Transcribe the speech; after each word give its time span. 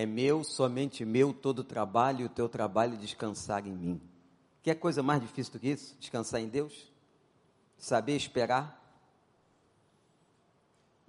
É 0.00 0.06
meu, 0.06 0.42
somente 0.42 1.04
meu, 1.04 1.30
todo 1.30 1.58
o 1.58 1.64
trabalho 1.64 2.22
e 2.22 2.24
o 2.24 2.28
teu 2.30 2.48
trabalho 2.48 2.96
descansar 2.96 3.66
em 3.66 3.76
mim. 3.76 4.00
Quer 4.62 4.76
coisa 4.76 5.02
mais 5.02 5.20
difícil 5.20 5.52
do 5.52 5.58
que 5.58 5.68
isso? 5.68 5.94
Descansar 6.00 6.40
em 6.40 6.48
Deus? 6.48 6.90
Saber 7.76 8.16
esperar? 8.16 8.82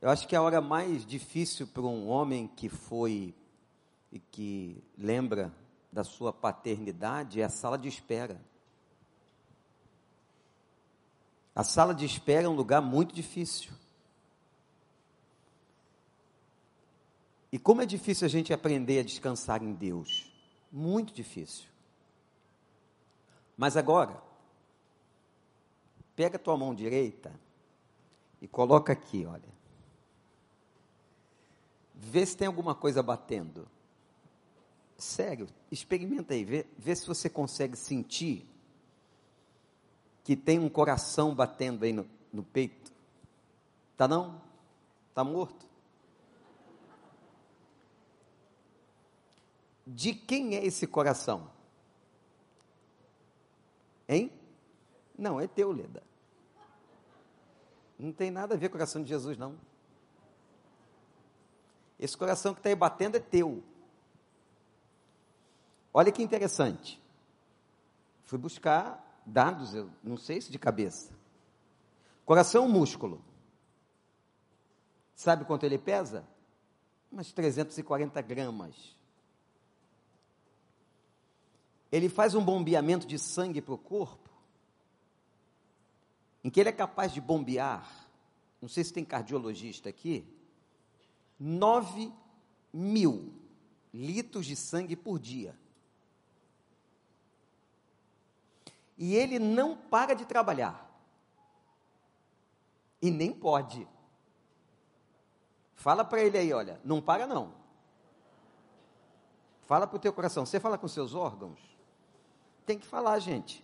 Eu 0.01 0.09
acho 0.09 0.27
que 0.27 0.35
a 0.35 0.41
hora 0.41 0.59
mais 0.59 1.05
difícil 1.05 1.67
para 1.67 1.83
um 1.83 2.09
homem 2.09 2.49
que 2.49 2.67
foi 2.67 3.33
e 4.11 4.19
que 4.19 4.83
lembra 4.97 5.55
da 5.89 6.03
sua 6.03 6.33
paternidade 6.33 7.39
é 7.39 7.45
a 7.45 7.49
sala 7.49 7.77
de 7.77 7.87
espera. 7.87 8.41
A 11.55 11.63
sala 11.63 11.95
de 11.95 12.05
espera 12.05 12.45
é 12.45 12.49
um 12.49 12.55
lugar 12.55 12.81
muito 12.81 13.15
difícil. 13.15 13.71
E 17.51 17.59
como 17.59 17.81
é 17.81 17.85
difícil 17.85 18.25
a 18.25 18.29
gente 18.29 18.53
aprender 18.53 18.99
a 18.99 19.03
descansar 19.03 19.61
em 19.61 19.73
Deus? 19.73 20.31
Muito 20.71 21.13
difícil. 21.13 21.65
Mas 23.57 23.75
agora, 23.75 24.21
pega 26.15 26.37
a 26.37 26.39
tua 26.39 26.55
mão 26.55 26.73
direita 26.73 27.37
e 28.41 28.47
coloca 28.47 28.93
aqui, 28.93 29.25
olha. 29.25 29.49
Vê 31.93 32.25
se 32.25 32.37
tem 32.37 32.47
alguma 32.47 32.73
coisa 32.73 33.03
batendo. 33.03 33.67
Sério, 34.97 35.47
experimenta 35.69 36.33
aí, 36.33 36.45
vê, 36.45 36.65
vê 36.77 36.95
se 36.95 37.05
você 37.05 37.29
consegue 37.29 37.75
sentir 37.75 38.47
que 40.23 40.35
tem 40.35 40.57
um 40.59 40.69
coração 40.69 41.35
batendo 41.35 41.83
aí 41.83 41.91
no, 41.91 42.07
no 42.31 42.43
peito. 42.43 42.91
Tá 43.97 44.07
não? 44.07 44.41
Tá 45.13 45.23
morto? 45.23 45.70
De 49.93 50.13
quem 50.13 50.55
é 50.55 50.65
esse 50.65 50.87
coração? 50.87 51.51
Hein? 54.07 54.31
Não, 55.17 55.39
é 55.39 55.47
teu, 55.47 55.69
Leda. 55.71 56.01
Não 57.99 58.13
tem 58.13 58.31
nada 58.31 58.55
a 58.55 58.57
ver 58.57 58.69
com 58.69 58.75
o 58.75 58.77
coração 58.79 59.03
de 59.03 59.09
Jesus, 59.09 59.37
não. 59.37 59.59
Esse 61.99 62.15
coração 62.15 62.53
que 62.53 62.61
está 62.61 62.69
aí 62.69 62.75
batendo 62.75 63.17
é 63.17 63.19
teu. 63.19 63.61
Olha 65.93 66.11
que 66.11 66.23
interessante. 66.23 67.01
Fui 68.23 68.39
buscar 68.39 69.21
dados, 69.25 69.75
eu 69.75 69.91
não 70.01 70.15
sei 70.15 70.39
se 70.39 70.49
de 70.49 70.57
cabeça. 70.57 71.13
Coração 72.25 72.63
é 72.63 72.65
um 72.65 72.71
músculo. 72.71 73.21
Sabe 75.13 75.43
quanto 75.43 75.65
ele 75.65 75.77
pesa? 75.77 76.25
Umas 77.11 77.33
340 77.33 78.21
gramas. 78.21 79.00
Ele 81.91 82.07
faz 82.07 82.35
um 82.35 82.43
bombeamento 82.43 83.05
de 83.05 83.19
sangue 83.19 83.61
para 83.61 83.73
o 83.73 83.77
corpo, 83.77 84.29
em 86.43 86.49
que 86.49 86.59
ele 86.59 86.69
é 86.69 86.73
capaz 86.73 87.11
de 87.11 87.19
bombear, 87.19 88.07
não 88.61 88.69
sei 88.69 88.83
se 88.83 88.93
tem 88.93 89.03
cardiologista 89.03 89.89
aqui, 89.89 90.25
9 91.39 92.11
mil 92.71 93.33
litros 93.93 94.45
de 94.45 94.55
sangue 94.55 94.95
por 94.95 95.19
dia. 95.19 95.59
E 98.97 99.15
ele 99.15 99.39
não 99.39 99.75
para 99.75 100.13
de 100.13 100.25
trabalhar. 100.25 100.87
E 103.01 103.09
nem 103.09 103.33
pode. 103.33 103.87
Fala 105.73 106.05
para 106.05 106.21
ele 106.21 106.37
aí, 106.37 106.53
olha, 106.53 106.79
não 106.85 107.01
para 107.01 107.25
não. 107.25 107.55
Fala 109.63 109.87
para 109.87 109.97
o 109.97 109.99
teu 109.99 110.13
coração. 110.13 110.45
Você 110.45 110.59
fala 110.59 110.77
com 110.77 110.87
seus 110.87 111.15
órgãos? 111.15 111.70
Tem 112.65 112.77
que 112.77 112.85
falar, 112.85 113.19
gente. 113.19 113.63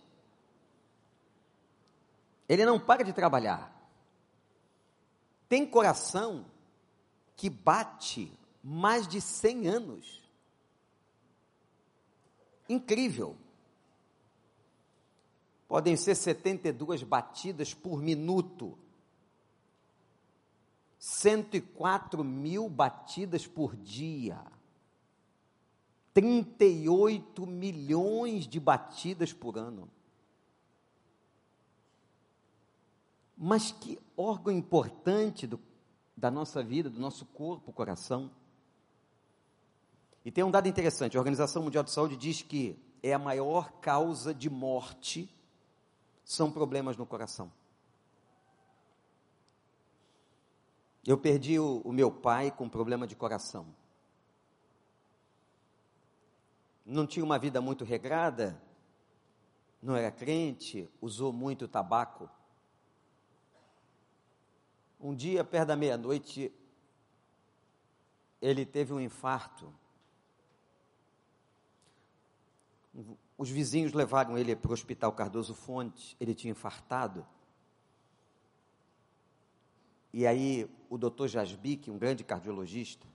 Ele 2.48 2.64
não 2.64 2.80
para 2.80 3.04
de 3.04 3.12
trabalhar. 3.12 3.74
Tem 5.48 5.66
coração 5.66 6.46
que 7.36 7.48
bate 7.48 8.32
mais 8.62 9.06
de 9.06 9.20
100 9.20 9.68
anos. 9.68 10.22
Incrível. 12.68 13.36
Podem 15.66 15.96
ser 15.96 16.14
72 16.14 17.02
batidas 17.02 17.74
por 17.74 18.02
minuto. 18.02 18.78
104 20.98 22.24
mil 22.24 22.68
batidas 22.68 23.46
por 23.46 23.76
dia. 23.76 24.40
38 26.18 27.46
milhões 27.46 28.48
de 28.48 28.58
batidas 28.58 29.32
por 29.32 29.56
ano. 29.56 29.88
Mas 33.36 33.70
que 33.70 34.00
órgão 34.16 34.52
importante 34.52 35.46
do 35.46 35.60
da 36.16 36.32
nossa 36.32 36.64
vida, 36.64 36.90
do 36.90 36.98
nosso 36.98 37.24
corpo, 37.26 37.72
coração. 37.72 38.28
E 40.24 40.32
tem 40.32 40.42
um 40.42 40.50
dado 40.50 40.66
interessante: 40.66 41.16
a 41.16 41.20
Organização 41.20 41.62
Mundial 41.62 41.84
de 41.84 41.92
Saúde 41.92 42.16
diz 42.16 42.42
que 42.42 42.76
é 43.00 43.12
a 43.12 43.18
maior 43.18 43.70
causa 43.80 44.34
de 44.34 44.50
morte 44.50 45.32
são 46.24 46.50
problemas 46.50 46.96
no 46.96 47.06
coração. 47.06 47.52
Eu 51.06 51.16
perdi 51.16 51.60
o, 51.60 51.80
o 51.84 51.92
meu 51.92 52.10
pai 52.10 52.50
com 52.50 52.68
problema 52.68 53.06
de 53.06 53.14
coração. 53.14 53.64
Não 56.90 57.06
tinha 57.06 57.22
uma 57.22 57.38
vida 57.38 57.60
muito 57.60 57.84
regrada, 57.84 58.58
não 59.82 59.94
era 59.94 60.10
crente, 60.10 60.88
usou 61.02 61.34
muito 61.34 61.68
tabaco. 61.68 62.30
Um 64.98 65.14
dia, 65.14 65.44
perto 65.44 65.68
da 65.68 65.76
meia-noite, 65.76 66.50
ele 68.40 68.64
teve 68.64 68.94
um 68.94 69.00
infarto. 69.00 69.70
Os 73.36 73.50
vizinhos 73.50 73.92
levaram 73.92 74.38
ele 74.38 74.56
para 74.56 74.70
o 74.70 74.72
Hospital 74.72 75.12
Cardoso 75.12 75.54
Fontes, 75.54 76.16
ele 76.18 76.34
tinha 76.34 76.52
infartado. 76.52 77.26
E 80.10 80.26
aí, 80.26 80.66
o 80.88 80.96
doutor 80.96 81.28
Jasbic, 81.28 81.90
um 81.90 81.98
grande 81.98 82.24
cardiologista, 82.24 83.06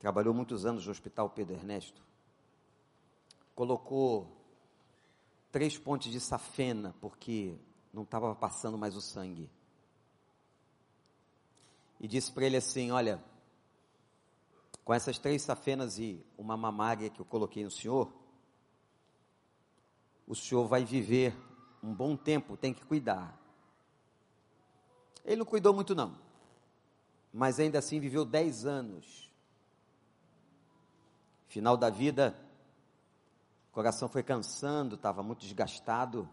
trabalhou 0.00 0.34
muitos 0.34 0.66
anos 0.66 0.84
no 0.84 0.90
Hospital 0.90 1.30
Pedro 1.30 1.54
Ernesto, 1.54 2.09
colocou 3.60 4.26
três 5.52 5.76
pontes 5.76 6.10
de 6.10 6.18
safena, 6.18 6.96
porque 6.98 7.58
não 7.92 8.04
estava 8.04 8.34
passando 8.34 8.78
mais 8.78 8.96
o 8.96 9.02
sangue 9.02 9.50
e 12.00 12.08
disse 12.08 12.32
para 12.32 12.46
ele 12.46 12.56
assim: 12.56 12.90
Olha, 12.90 13.22
com 14.82 14.94
essas 14.94 15.18
três 15.18 15.42
safenas 15.42 15.98
e 15.98 16.24
uma 16.38 16.56
mamária 16.56 17.10
que 17.10 17.20
eu 17.20 17.24
coloquei 17.26 17.62
no 17.62 17.70
senhor, 17.70 18.10
o 20.26 20.34
senhor 20.34 20.66
vai 20.66 20.82
viver 20.82 21.36
um 21.82 21.92
bom 21.92 22.16
tempo, 22.16 22.56
tem 22.56 22.72
que 22.72 22.86
cuidar. 22.86 23.38
Ele 25.22 25.36
não 25.36 25.44
cuidou 25.44 25.74
muito, 25.74 25.94
não, 25.94 26.16
mas 27.30 27.60
ainda 27.60 27.78
assim 27.78 28.00
viveu 28.00 28.24
dez 28.24 28.64
anos. 28.64 29.30
Final 31.46 31.76
da 31.76 31.90
vida, 31.90 32.34
o 33.70 33.72
coração 33.72 34.08
foi 34.08 34.22
cansando, 34.22 34.96
estava 34.96 35.22
muito 35.22 35.40
desgastado 35.40 36.28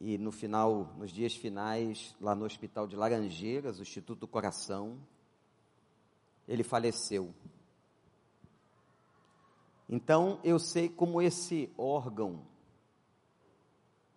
e 0.00 0.18
no 0.18 0.30
final, 0.30 0.92
nos 0.98 1.10
dias 1.10 1.34
finais, 1.34 2.14
lá 2.20 2.34
no 2.34 2.44
Hospital 2.44 2.86
de 2.86 2.94
Laranjeiras, 2.94 3.78
o 3.78 3.82
Instituto 3.82 4.20
do 4.20 4.28
Coração, 4.28 4.98
ele 6.46 6.62
faleceu. 6.62 7.34
Então, 9.88 10.38
eu 10.44 10.58
sei 10.58 10.88
como 10.88 11.22
esse 11.22 11.72
órgão, 11.78 12.42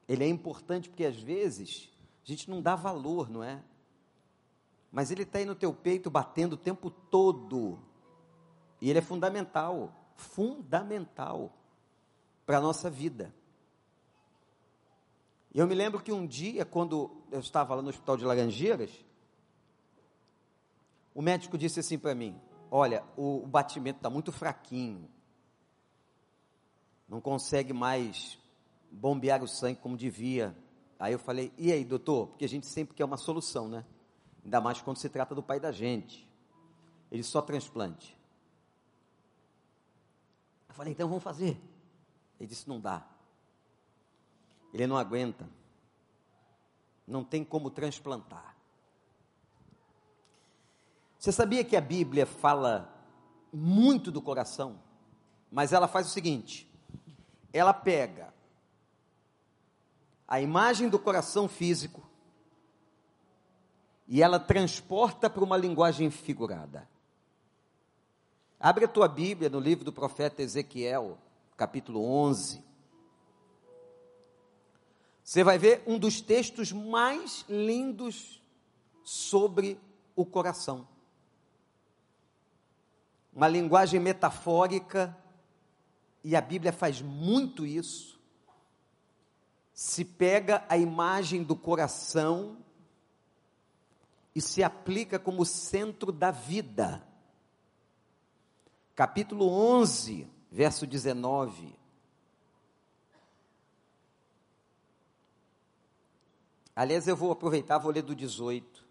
ele 0.08 0.24
é 0.24 0.28
importante 0.28 0.90
porque 0.90 1.06
às 1.06 1.18
vezes 1.18 1.90
a 2.24 2.28
gente 2.28 2.50
não 2.50 2.62
dá 2.62 2.76
valor, 2.76 3.30
não 3.30 3.44
é? 3.44 3.64
Mas 4.92 5.12
ele 5.12 5.24
está 5.24 5.38
aí 5.40 5.46
no 5.46 5.56
teu 5.56 5.74
peito 5.74 6.10
batendo 6.10 6.54
o 6.54 6.58
tempo 6.58 6.90
todo. 6.90 7.80
E 8.82 8.90
ele 8.90 9.00
é 9.00 9.04
fundamental, 9.04 9.94
fundamental 10.20 11.52
para 12.46 12.58
a 12.58 12.62
nossa 12.62 12.90
vida. 12.90 13.34
Eu 15.54 15.66
me 15.66 15.74
lembro 15.74 16.02
que 16.02 16.12
um 16.12 16.28
dia, 16.28 16.64
quando 16.66 17.24
eu 17.32 17.40
estava 17.40 17.74
lá 17.74 17.82
no 17.82 17.90
hospital 17.90 18.18
de 18.18 18.26
Laranjeiras, 18.26 18.92
o 21.16 21.22
médico 21.22 21.58
disse 21.58 21.80
assim 21.80 21.98
para 21.98 22.14
mim: 22.14 22.40
Olha, 22.70 23.04
o, 23.18 23.44
o 23.44 23.48
batimento 23.48 23.98
está 23.98 24.10
muito 24.10 24.32
fraquinho, 24.32 25.10
não 27.08 27.20
consegue 27.20 27.74
mais 27.74 28.38
bombear 28.92 29.44
o 29.44 29.48
sangue 29.48 29.80
como 29.80 29.98
devia. 29.98 30.56
Aí 31.00 31.14
eu 31.14 31.20
falei: 31.20 31.52
E 31.58 31.72
aí, 31.72 31.84
doutor? 31.84 32.28
Porque 32.28 32.46
a 32.46 32.50
gente 32.50 32.68
sempre 32.68 32.96
quer 32.96 33.06
uma 33.06 33.18
solução, 33.18 33.68
né? 33.68 33.86
Ainda 34.44 34.62
mais 34.62 34.82
quando 34.82 34.98
se 34.98 35.10
trata 35.10 35.34
do 35.34 35.42
pai 35.42 35.60
da 35.60 35.72
gente. 35.72 36.28
Ele 37.12 37.24
só 37.24 37.42
transplante. 37.42 38.19
Falei, 40.80 40.94
então 40.94 41.10
vamos 41.10 41.24
fazer. 41.24 41.60
Ele 42.40 42.48
disse: 42.48 42.70
não 42.70 42.80
dá. 42.80 43.06
Ele 44.74 44.88
não 44.88 44.96
aguenta. 44.96 45.46
Não 47.06 47.22
tem 47.22 47.44
como 47.44 47.70
transplantar. 47.70 48.56
Você 51.18 51.34
sabia 51.34 51.66
que 51.66 51.76
a 51.76 51.82
Bíblia 51.82 52.26
fala 52.26 52.90
muito 53.52 54.10
do 54.10 54.22
coração? 54.22 54.80
Mas 55.52 55.74
ela 55.74 55.86
faz 55.86 56.08
o 56.08 56.12
seguinte: 56.12 56.72
ela 57.52 57.74
pega 57.74 58.34
a 60.26 60.40
imagem 60.40 60.88
do 60.88 60.98
coração 60.98 61.50
físico 61.50 62.08
e 64.08 64.24
ela 64.24 64.40
transporta 64.40 65.30
para 65.30 65.44
uma 65.44 65.58
linguagem 65.58 66.10
figurada. 66.10 66.88
Abre 68.62 68.84
a 68.84 68.90
tua 68.90 69.08
Bíblia 69.08 69.50
no 69.50 69.58
livro 69.58 69.86
do 69.86 69.94
profeta 69.94 70.42
Ezequiel, 70.42 71.18
capítulo 71.56 72.04
11. 72.04 72.62
Você 75.24 75.46
vai 75.46 75.58
ver 75.58 75.82
um 75.88 75.98
dos 75.98 76.20
textos 76.20 76.74
mais 76.74 77.46
lindos 77.48 78.44
sobre 79.02 79.80
o 80.14 80.26
coração. 80.26 80.86
Uma 83.32 83.48
linguagem 83.48 83.98
metafórica, 83.98 85.16
e 86.22 86.36
a 86.36 86.42
Bíblia 86.42 86.74
faz 86.74 87.02
muito 87.02 87.66
isso. 87.66 88.20
Se 89.72 90.04
pega 90.04 90.66
a 90.68 90.78
imagem 90.78 91.44
do 91.44 91.56
coração 91.56 92.58
e 94.36 94.42
se 94.42 94.62
aplica 94.62 95.18
como 95.18 95.46
centro 95.46 96.12
da 96.12 96.30
vida. 96.30 97.08
Capítulo 99.00 99.48
11, 99.48 100.28
verso 100.52 100.86
19. 100.86 101.74
Aliás, 106.76 107.08
eu 107.08 107.16
vou 107.16 107.32
aproveitar, 107.32 107.78
vou 107.78 107.94
ler 107.94 108.02
do 108.02 108.14
18. 108.14 108.86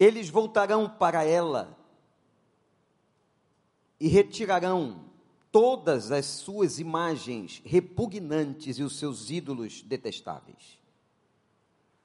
Eles 0.00 0.30
voltarão 0.30 0.88
para 0.88 1.24
ela 1.24 1.78
e 4.00 4.08
retirarão 4.08 5.10
todas 5.52 6.10
as 6.10 6.24
suas 6.24 6.78
imagens 6.78 7.60
repugnantes 7.66 8.78
e 8.78 8.82
os 8.82 8.98
seus 8.98 9.28
ídolos 9.28 9.82
detestáveis. 9.82 10.80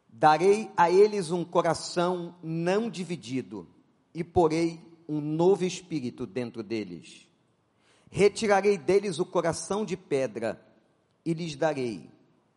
Darei 0.10 0.70
a 0.76 0.92
eles 0.92 1.32
um 1.32 1.46
coração 1.46 2.36
não 2.44 2.90
dividido 2.90 3.66
e 4.14 4.26
porei 4.26 4.91
um 5.12 5.20
novo 5.20 5.66
espírito 5.66 6.26
dentro 6.26 6.64
deles. 6.64 7.28
Retirarei 8.10 8.78
deles 8.78 9.20
o 9.20 9.26
coração 9.26 9.84
de 9.84 9.98
pedra 9.98 10.66
e 11.26 11.34
lhes 11.34 11.56
darei 11.58 12.10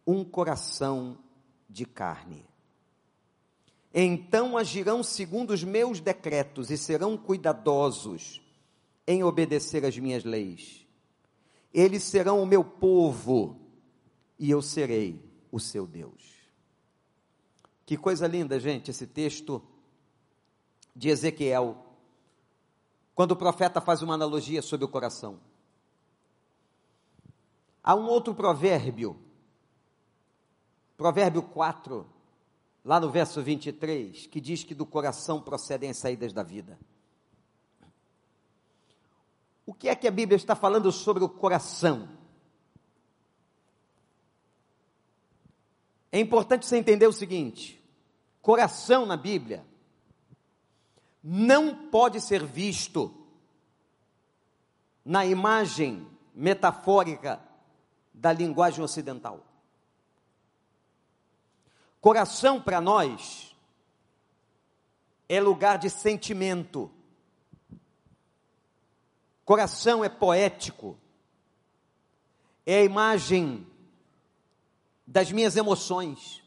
um 0.06 0.25
coração 0.25 1.19
de 1.69 1.85
carne. 1.85 2.47
Então 3.93 4.56
agirão 4.56 5.03
segundo 5.03 5.51
os 5.51 5.65
meus 5.65 5.99
decretos 5.99 6.71
e 6.71 6.79
serão 6.79 7.17
cuidadosos 7.17 8.41
em 9.05 9.25
obedecer 9.25 9.85
às 9.85 9.99
minhas 9.99 10.25
leis. 10.25 10.87
Eles 11.73 12.05
serão 12.05 12.41
o 12.41 12.47
meu 12.47 12.65
povo 12.65 13.61
e 14.39 14.49
eu 14.49 14.62
serei 14.62 15.21
o 15.51 15.59
seu 15.59 15.89
Deus. 15.89 16.35
Que 17.85 17.97
coisa 17.97 18.29
linda, 18.29 18.61
gente, 18.61 18.93
esse 18.93 19.09
texto 19.09 19.61
de 20.95 21.09
Ezequiel, 21.09 21.84
quando 23.15 23.33
o 23.33 23.37
profeta 23.37 23.81
faz 23.81 24.03
uma 24.03 24.15
analogia 24.15 24.61
sobre 24.63 24.85
o 24.85 24.89
coração. 24.89 25.39
Há 27.83 27.95
um 27.95 28.09
outro 28.09 28.35
provérbio 28.35 29.25
Provérbio 30.97 31.43
4, 31.43 32.07
lá 32.85 33.01
no 33.01 33.11
verso 33.11 33.43
23, 33.43 34.27
que 34.27 34.41
diz 34.41 34.63
que 34.63 34.75
do 34.75 34.87
coração 34.87 35.41
procedem 35.41 35.91
as 35.91 35.97
saídas 35.97 36.33
da 36.33 36.43
vida. 36.43 36.79
O 39.67 39.75
que 39.75 39.89
é 39.89 39.95
que 39.95 40.07
a 40.07 40.11
Bíblia 40.11 40.37
está 40.37 40.55
falando 40.55 40.93
sobre 40.93 41.25
o 41.25 41.29
coração? 41.29 42.09
É 46.13 46.21
importante 46.21 46.65
você 46.65 46.77
entender 46.77 47.07
o 47.07 47.13
seguinte: 47.13 47.83
coração 48.41 49.05
na 49.05 49.17
Bíblia 49.17 49.67
não 51.26 51.75
pode 51.75 52.21
ser 52.21 52.44
visto 52.44 53.11
na 55.03 55.25
imagem 55.25 56.06
metafórica 56.35 57.41
da 58.12 58.31
linguagem 58.31 58.85
ocidental. 58.85 59.43
Coração 61.99 62.61
para 62.61 62.79
nós 62.79 63.56
é 65.26 65.41
lugar 65.41 65.79
de 65.79 65.88
sentimento. 65.88 66.91
Coração 69.47 70.05
é 70.05 70.11
poético. 70.11 70.99
É 72.67 72.81
a 72.81 72.85
imagem 72.85 73.67
das 75.06 75.32
minhas 75.32 75.56
emoções. 75.56 76.43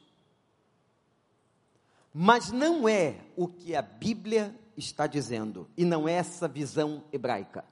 Mas 2.14 2.52
não 2.52 2.88
é 2.88 3.20
o 3.36 3.48
que 3.48 3.76
a 3.76 3.82
Bíblia 3.82 4.56
está 4.78 5.08
dizendo, 5.08 5.68
e 5.76 5.84
não 5.84 6.08
é 6.08 6.14
essa 6.14 6.48
visão 6.48 7.04
hebraica. 7.12 7.66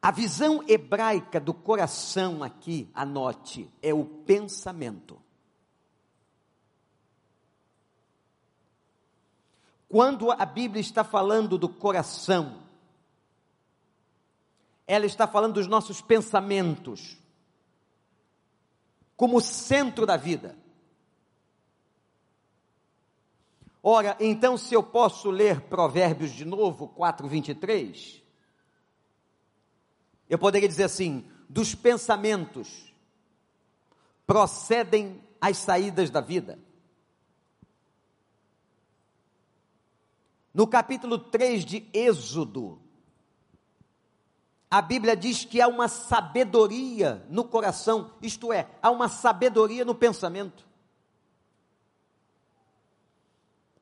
A 0.00 0.10
visão 0.10 0.62
hebraica 0.68 1.38
do 1.38 1.54
coração 1.54 2.42
aqui, 2.42 2.90
anote, 2.94 3.70
é 3.80 3.94
o 3.94 4.04
pensamento. 4.04 5.18
Quando 9.88 10.30
a 10.30 10.44
Bíblia 10.44 10.80
está 10.80 11.04
falando 11.04 11.56
do 11.56 11.68
coração, 11.68 12.62
ela 14.86 15.06
está 15.06 15.26
falando 15.26 15.54
dos 15.54 15.66
nossos 15.66 16.00
pensamentos, 16.00 17.16
como 19.16 19.40
centro 19.40 20.04
da 20.04 20.16
vida. 20.16 20.63
Ora, 23.86 24.16
então, 24.18 24.56
se 24.56 24.72
eu 24.72 24.82
posso 24.82 25.30
ler 25.30 25.60
Provérbios 25.60 26.30
de 26.30 26.46
novo, 26.46 26.88
4, 26.88 27.28
23. 27.28 28.22
Eu 30.26 30.38
poderia 30.38 30.66
dizer 30.66 30.84
assim: 30.84 31.30
dos 31.50 31.74
pensamentos 31.74 32.94
procedem 34.26 35.22
as 35.38 35.58
saídas 35.58 36.08
da 36.08 36.22
vida. 36.22 36.58
No 40.54 40.66
capítulo 40.66 41.18
3 41.18 41.62
de 41.62 41.86
Êxodo, 41.92 42.80
a 44.70 44.80
Bíblia 44.80 45.14
diz 45.14 45.44
que 45.44 45.60
há 45.60 45.68
uma 45.68 45.88
sabedoria 45.88 47.22
no 47.28 47.44
coração, 47.44 48.14
isto 48.22 48.50
é, 48.50 48.66
há 48.80 48.90
uma 48.90 49.10
sabedoria 49.10 49.84
no 49.84 49.94
pensamento. 49.94 50.64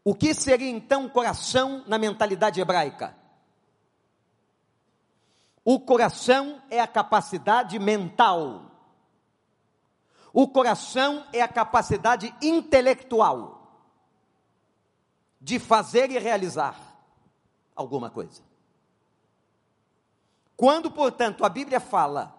O 0.05 0.15
que 0.15 0.35
seria 0.35 0.69
então 0.69 1.09
coração 1.09 1.85
na 1.87 1.99
mentalidade 1.99 2.61
hebraica? 2.61 3.17
O 5.65 5.79
coração 5.79 6.61
é 6.69 6.81
a 6.81 6.89
capacidade 6.89 7.79
mental. 7.79 8.71
O 10.33 10.49
coração 10.49 11.25
é 11.33 11.41
a 11.41 11.49
capacidade 11.49 12.35
intelectual 12.43 13.63
de 15.41 15.59
fazer 15.59 16.11
e 16.11 16.19
realizar 16.19 16.77
alguma 17.77 18.11
coisa. 18.11 18.43
Quando, 20.57 20.91
portanto, 20.91 21.45
a 21.45 21.49
Bíblia 21.49 21.81
fala 21.81 22.37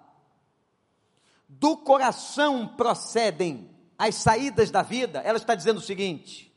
do 1.48 1.78
coração 1.78 2.68
procedem 2.68 3.70
as 3.98 4.16
saídas 4.16 4.72
da 4.72 4.82
vida, 4.82 5.20
ela 5.20 5.38
está 5.38 5.56
dizendo 5.56 5.78
o 5.78 5.82
seguinte: 5.82 6.53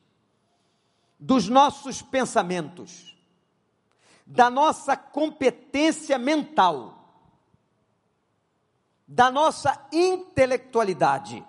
dos 1.18 1.48
nossos 1.48 2.02
pensamentos 2.02 3.16
da 4.26 4.50
nossa 4.50 4.96
competência 4.96 6.18
mental, 6.18 6.94
da 9.06 9.30
nossa 9.30 9.86
intelectualidade, 9.92 11.46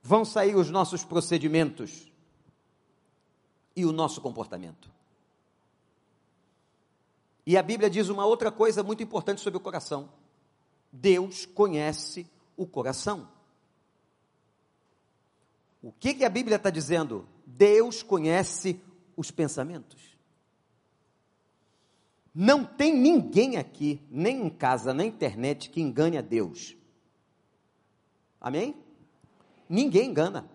vão 0.00 0.24
sair 0.24 0.54
os 0.54 0.70
nossos 0.70 1.04
procedimentos 1.04 2.12
e 3.74 3.84
o 3.84 3.90
nosso 3.90 4.20
comportamento. 4.20 4.88
E 7.44 7.56
a 7.56 7.62
Bíblia 7.62 7.90
diz 7.90 8.08
uma 8.08 8.24
outra 8.24 8.52
coisa 8.52 8.84
muito 8.84 9.02
importante 9.02 9.40
sobre 9.40 9.56
o 9.56 9.60
coração: 9.60 10.08
Deus 10.92 11.44
conhece 11.44 12.30
o 12.56 12.64
coração. 12.64 13.28
O 15.82 15.90
que, 15.90 16.14
que 16.14 16.24
a 16.24 16.30
Bíblia 16.30 16.56
está 16.56 16.70
dizendo? 16.70 17.26
Deus 17.46 18.02
conhece 18.02 18.80
os 19.16 19.30
pensamentos. 19.30 20.18
Não 22.34 22.64
tem 22.64 22.94
ninguém 22.94 23.56
aqui, 23.56 24.02
nem 24.10 24.44
em 24.46 24.50
casa, 24.50 24.92
na 24.92 25.04
internet, 25.04 25.70
que 25.70 25.80
engane 25.80 26.18
a 26.18 26.20
Deus. 26.20 26.76
Amém? 28.38 28.76
Ninguém 29.68 30.10
engana. 30.10 30.50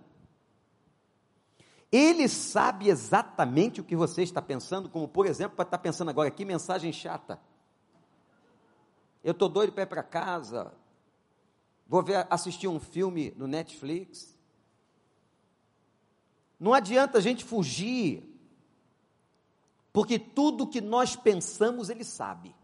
Ele 1.91 2.27
sabe 2.27 2.87
exatamente 2.87 3.81
o 3.81 3.83
que 3.83 3.95
você 3.95 4.21
está 4.21 4.41
pensando, 4.41 4.89
como 4.89 5.07
por 5.07 5.25
exemplo, 5.25 5.55
para 5.55 5.65
estar 5.65 5.79
pensando 5.79 6.09
agora, 6.09 6.29
que 6.29 6.45
mensagem 6.45 6.93
chata. 6.93 7.41
Eu 9.23 9.31
estou 9.31 9.49
doido 9.49 9.73
para 9.73 9.83
ir 9.83 9.87
para 9.87 10.03
casa, 10.03 10.73
vou 11.87 12.03
ver, 12.03 12.25
assistir 12.29 12.67
um 12.67 12.79
filme 12.79 13.33
no 13.35 13.47
Netflix. 13.47 14.37
Não 16.61 16.75
adianta 16.75 17.17
a 17.17 17.21
gente 17.21 17.43
fugir, 17.43 18.23
porque 19.91 20.19
tudo 20.19 20.67
que 20.67 20.79
nós 20.79 21.15
pensamos, 21.15 21.89
ele 21.89 22.03
sabe. 22.03 22.55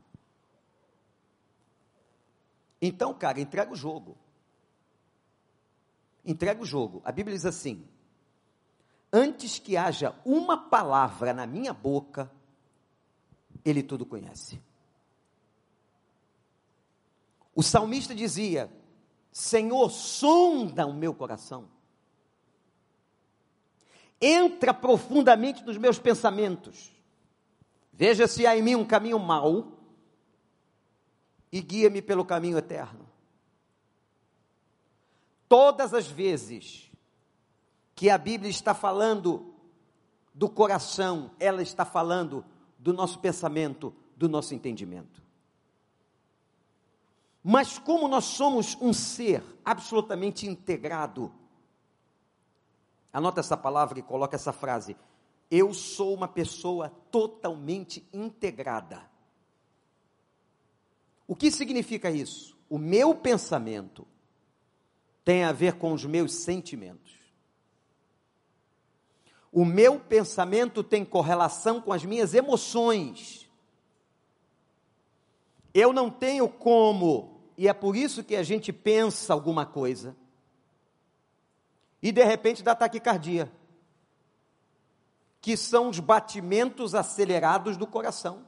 Então, 2.80 3.12
cara, 3.12 3.42
entrega 3.42 3.74
o 3.74 3.76
jogo. 3.76 4.16
Entrega 6.24 6.62
o 6.62 6.66
jogo. 6.66 7.02
A 7.04 7.12
Bíblia 7.12 7.36
diz 7.36 7.44
assim: 7.48 7.88
antes 9.12 9.58
que 9.58 9.76
haja 9.76 10.16
uma 10.24 10.70
palavra 10.70 11.34
na 11.34 11.48
minha 11.48 11.74
boca, 11.74 12.32
ele 13.66 13.82
tudo 13.82 14.06
conhece. 14.06 14.62
O 17.56 17.64
salmista 17.64 18.14
dizia: 18.14 18.72
Senhor, 19.32 19.90
sonda 19.90 20.86
o 20.86 20.94
meu 20.94 21.16
coração, 21.16 21.68
entra 24.22 24.74
profundamente 24.74 25.64
nos 25.64 25.78
meus 25.78 26.00
pensamentos, 26.00 26.92
veja 27.94 28.28
se 28.28 28.46
há 28.46 28.58
em 28.58 28.62
mim 28.62 28.76
um 28.76 28.86
caminho 28.86 29.20
mau 29.20 29.74
e 31.52 31.62
guia-me 31.62 32.02
pelo 32.02 32.26
caminho 32.26 32.58
eterno. 32.58 33.08
Todas 35.48 35.94
as 35.94 36.08
vezes 36.08 36.92
que 37.96 38.10
a 38.10 38.18
Bíblia 38.18 38.50
está 38.50 38.74
falando 38.74 39.54
do 40.34 40.50
coração, 40.50 41.32
ela 41.40 41.62
está 41.62 41.86
falando 41.86 42.46
do 42.78 42.94
nosso 42.94 43.20
pensamento, 43.20 43.94
do 44.16 44.30
nosso 44.30 44.54
entendimento. 44.54 45.24
Mas 47.44 47.80
como 47.80 48.08
nós 48.08 48.26
somos 48.26 48.78
um 48.82 48.92
ser 48.92 49.42
absolutamente 49.64 50.46
integrado, 50.46 51.34
anota 53.18 53.40
essa 53.40 53.58
palavra 53.58 53.98
e 53.98 54.04
coloca 54.04 54.36
essa 54.36 54.54
frase: 54.54 54.96
eu 55.50 55.74
sou 55.74 56.14
uma 56.14 56.28
pessoa 56.28 56.90
totalmente 57.12 58.08
integrada. 58.14 59.02
O 61.28 61.36
que 61.36 61.50
significa 61.50 62.12
isso? 62.12 62.56
O 62.70 62.78
meu 62.78 63.16
pensamento 63.16 64.08
tem 65.26 65.44
a 65.44 65.52
ver 65.52 65.74
com 65.74 65.94
os 65.94 66.06
meus 66.06 66.32
sentimentos. 66.34 67.18
O 69.52 69.66
meu 69.66 70.00
pensamento 70.00 70.84
tem 70.84 71.04
correlação 71.04 71.82
com 71.82 71.92
as 71.92 72.06
minhas 72.06 72.36
emoções. 72.36 73.50
Eu 75.74 75.92
não 75.92 76.12
tenho 76.12 76.48
como, 76.48 77.42
e 77.58 77.68
é 77.68 77.74
por 77.74 77.96
isso 77.96 78.24
que 78.24 78.36
a 78.36 78.44
gente 78.44 78.72
pensa 78.72 79.34
alguma 79.34 79.66
coisa, 79.66 80.16
e 82.02 82.12
de 82.12 82.24
repente 82.24 82.64
dá 82.64 82.76
taquicardia, 82.76 83.52
que 85.42 85.58
são 85.58 85.90
os 85.90 86.00
batimentos 86.00 86.94
acelerados 86.94 87.78
do 87.78 87.88
coração. 87.88 88.46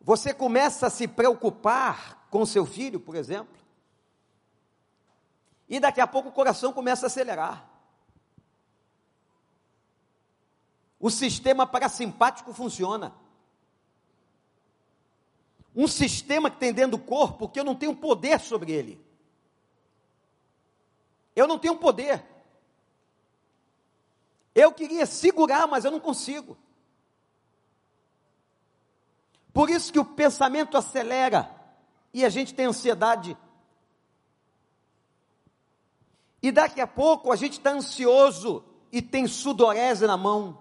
Você 0.00 0.34
começa 0.34 0.88
a 0.88 0.90
se 0.90 1.06
preocupar 1.06 2.26
com 2.30 2.44
seu 2.44 2.66
filho, 2.66 2.98
por 2.98 3.14
exemplo, 3.14 3.62
e 5.68 5.78
daqui 5.78 6.00
a 6.00 6.06
pouco 6.06 6.28
o 6.28 6.32
coração 6.32 6.72
começa 6.72 7.06
a 7.06 7.08
acelerar. 7.08 7.68
O 10.98 11.10
sistema 11.10 11.66
parasimpático 11.66 12.52
funciona. 12.52 13.14
Um 15.74 15.88
sistema 15.88 16.50
que 16.50 16.58
tem 16.58 16.72
dentro 16.72 16.92
do 16.92 16.98
corpo 16.98 17.48
que 17.48 17.58
eu 17.58 17.64
não 17.64 17.74
tenho 17.74 17.96
poder 17.96 18.38
sobre 18.38 18.72
ele. 18.72 19.11
Eu 21.34 21.46
não 21.46 21.58
tenho 21.58 21.76
poder. 21.76 22.24
Eu 24.54 24.72
queria 24.72 25.06
segurar, 25.06 25.66
mas 25.66 25.84
eu 25.84 25.90
não 25.90 26.00
consigo. 26.00 26.56
Por 29.52 29.70
isso 29.70 29.92
que 29.92 29.98
o 29.98 30.04
pensamento 30.04 30.76
acelera 30.76 31.50
e 32.12 32.24
a 32.24 32.28
gente 32.28 32.54
tem 32.54 32.66
ansiedade 32.66 33.36
e 36.42 36.50
daqui 36.50 36.80
a 36.80 36.86
pouco 36.86 37.30
a 37.30 37.36
gente 37.36 37.52
está 37.52 37.70
ansioso 37.70 38.64
e 38.90 39.00
tem 39.00 39.28
sudorese 39.28 40.06
na 40.06 40.16
mão. 40.16 40.60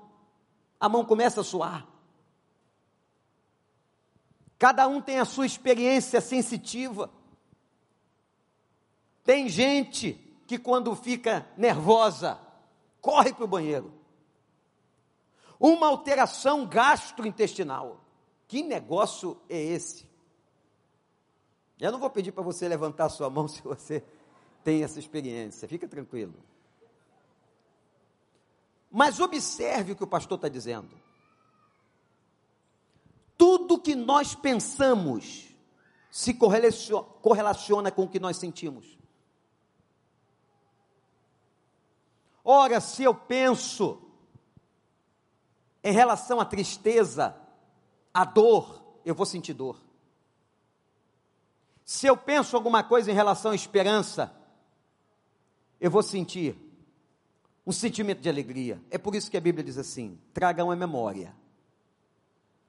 A 0.79 0.87
mão 0.87 1.03
começa 1.03 1.41
a 1.41 1.43
suar. 1.43 1.87
Cada 4.59 4.87
um 4.87 5.01
tem 5.01 5.19
a 5.19 5.25
sua 5.25 5.45
experiência 5.45 6.21
sensitiva. 6.21 7.09
Tem 9.23 9.49
gente 9.49 10.19
que 10.51 10.59
quando 10.59 10.93
fica 10.97 11.47
nervosa, 11.55 12.37
corre 12.99 13.33
para 13.33 13.45
o 13.45 13.47
banheiro. 13.47 13.93
Uma 15.57 15.87
alteração 15.87 16.67
gastrointestinal. 16.67 18.03
Que 18.49 18.61
negócio 18.61 19.39
é 19.47 19.57
esse? 19.57 20.05
Eu 21.79 21.89
não 21.89 21.99
vou 21.99 22.09
pedir 22.09 22.33
para 22.33 22.43
você 22.43 22.67
levantar 22.67 23.07
sua 23.07 23.29
mão 23.29 23.47
se 23.47 23.61
você 23.61 24.03
tem 24.61 24.83
essa 24.83 24.99
experiência, 24.99 25.69
fica 25.69 25.87
tranquilo. 25.87 26.33
Mas 28.91 29.21
observe 29.21 29.93
o 29.93 29.95
que 29.95 30.03
o 30.03 30.07
pastor 30.07 30.35
está 30.35 30.49
dizendo. 30.49 30.99
Tudo 33.37 33.79
que 33.79 33.95
nós 33.95 34.35
pensamos 34.35 35.55
se 36.11 36.33
correlaciona 36.33 37.89
com 37.89 38.03
o 38.03 38.09
que 38.09 38.19
nós 38.19 38.35
sentimos. 38.35 38.99
Ora, 42.53 42.81
se 42.81 43.01
eu 43.01 43.15
penso 43.15 43.97
em 45.81 45.93
relação 45.93 46.37
à 46.37 46.43
tristeza, 46.43 47.33
à 48.13 48.25
dor, 48.25 48.99
eu 49.05 49.15
vou 49.15 49.25
sentir 49.25 49.53
dor. 49.53 49.81
Se 51.85 52.07
eu 52.07 52.17
penso 52.17 52.57
alguma 52.57 52.83
coisa 52.83 53.09
em 53.09 53.13
relação 53.13 53.51
à 53.51 53.55
esperança, 53.55 54.35
eu 55.79 55.89
vou 55.89 56.03
sentir 56.03 56.57
um 57.65 57.71
sentimento 57.71 58.19
de 58.19 58.27
alegria. 58.27 58.83
É 58.91 58.97
por 58.97 59.15
isso 59.15 59.31
que 59.31 59.37
a 59.37 59.41
Bíblia 59.41 59.63
diz 59.63 59.77
assim: 59.77 60.19
tragam 60.33 60.69
à 60.69 60.75
memória 60.75 61.33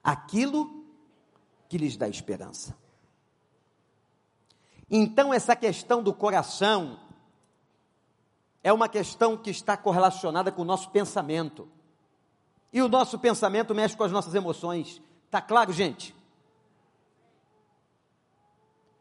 aquilo 0.01 0.85
que 1.67 1.77
lhes 1.77 1.97
dá 1.97 2.07
esperança. 2.07 2.73
Então, 4.89 5.33
essa 5.33 5.57
questão 5.57 6.01
do 6.01 6.13
coração 6.13 7.02
é 8.63 8.71
uma 8.71 8.87
questão 8.87 9.35
que 9.35 9.49
está 9.49 9.75
correlacionada 9.75 10.51
com 10.51 10.61
o 10.61 10.65
nosso 10.65 10.89
pensamento. 10.89 11.67
E 12.71 12.81
o 12.81 12.87
nosso 12.87 13.19
pensamento 13.19 13.75
mexe 13.75 13.95
com 13.95 14.03
as 14.03 14.11
nossas 14.11 14.33
emoções. 14.33 15.01
Está 15.25 15.41
claro, 15.41 15.73
gente? 15.73 16.15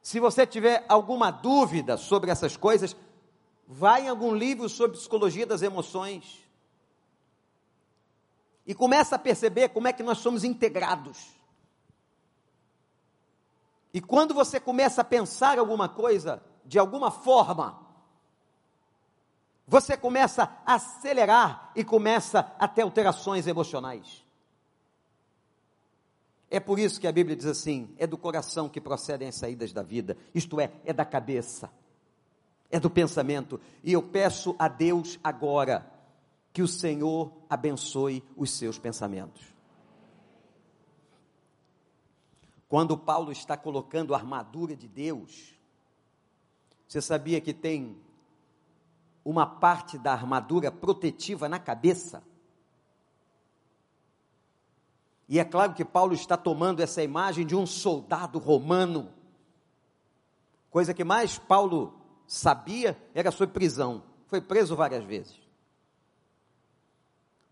Se 0.03 0.19
você 0.19 0.45
tiver 0.45 0.85
alguma 0.89 1.31
dúvida 1.31 1.97
sobre 1.97 2.31
essas 2.31 2.57
coisas, 2.57 2.97
vai 3.67 4.07
em 4.07 4.09
algum 4.09 4.35
livro 4.35 4.69
sobre 4.69 4.99
psicologia 4.99 5.47
das 5.47 5.63
emoções 5.63 6.43
e 8.67 8.75
começa 8.75 9.15
a 9.15 9.19
perceber 9.19 9.69
como 9.69 9.87
é 9.87 9.93
que 9.93 10.03
nós 10.03 10.19
somos 10.19 10.43
integrados. 10.43 11.19
E 13.95 14.01
quando 14.01 14.35
você 14.35 14.59
começa 14.59 15.03
a 15.03 15.05
pensar 15.05 15.59
alguma 15.59 15.89
coisa, 15.89 16.43
de 16.65 16.79
alguma 16.79 17.11
forma, 17.11 17.82
você 19.67 19.97
começa 19.97 20.45
a 20.65 20.75
acelerar 20.75 21.73
e 21.75 21.85
começa 21.85 22.53
a 22.59 22.69
ter 22.69 22.83
alterações 22.83 23.47
emocionais. 23.47 24.25
É 26.51 26.61
por 26.61 26.79
isso 26.79 27.01
que 27.01 27.07
a 27.07 27.13
Bíblia 27.13 27.37
diz 27.37 27.47
assim: 27.47 27.95
é 27.99 28.07
do 28.07 28.19
coração 28.19 28.69
que 28.69 28.81
procedem 28.81 29.29
as 29.29 29.37
saídas 29.37 29.73
da 29.73 29.83
vida, 29.83 30.17
isto 30.35 30.61
é, 30.61 30.71
é 30.85 30.93
da 30.93 31.05
cabeça 31.05 31.71
é 32.73 32.81
do 32.81 32.89
pensamento. 32.89 33.61
E 33.85 33.93
eu 33.93 34.03
peço 34.03 34.57
a 34.59 34.67
Deus 34.67 35.21
agora 35.23 35.87
que 36.53 36.63
o 36.63 36.67
Senhor 36.69 37.31
abençoe 37.49 38.25
os 38.35 38.51
seus 38.51 38.79
pensamentos. 38.79 39.53
Quando 42.67 42.97
Paulo 42.97 43.31
está 43.31 43.59
colocando 43.59 44.15
a 44.15 44.17
armadura 44.17 44.75
de 44.75 44.89
Deus, 44.89 45.55
você 46.89 47.03
sabia 47.03 47.43
que 47.43 47.53
tem 47.53 48.01
uma 49.25 49.47
parte 49.47 49.99
da 49.99 50.13
armadura 50.13 50.71
protetiva 50.71 51.49
na 51.49 51.59
cabeça? 51.59 52.23
E 55.29 55.39
é 55.39 55.45
claro 55.45 55.73
que 55.73 55.85
Paulo 55.85 56.13
está 56.13 56.37
tomando 56.37 56.81
essa 56.81 57.03
imagem 57.03 57.47
de 57.47 57.57
um 57.57 57.67
soldado 57.67 58.39
romano. 58.39 59.11
Coisa 60.71 60.93
que 60.93 61.05
mais 61.05 61.39
Paulo 61.39 61.95
sabia 62.27 63.01
era 63.15 63.31
sobre 63.31 63.55
prisão. 63.55 64.03
Foi 64.27 64.41
preso 64.41 64.77
várias 64.77 65.05
vezes. 65.05 65.41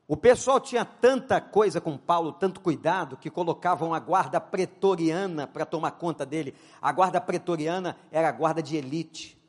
O 0.07 0.17
pessoal 0.17 0.59
tinha 0.59 0.85
tanta 0.85 1.41
coisa 1.41 1.81
com 1.81 1.97
Paulo, 1.97 2.33
tanto 2.33 2.61
cuidado, 2.61 3.17
que 3.17 3.31
colocavam 3.31 3.95
a 3.95 4.00
guarda 4.00 4.41
pretoriana 4.41 5.47
para 5.47 5.65
tomar 5.65 5.93
conta 5.93 6.27
dele. 6.27 6.53
A 6.83 6.91
guarda 6.91 7.21
pretoriana 7.21 7.97
era 8.11 8.29
a 8.29 8.33
guarda 8.33 8.61
de 8.61 8.77
elite. 8.77 9.39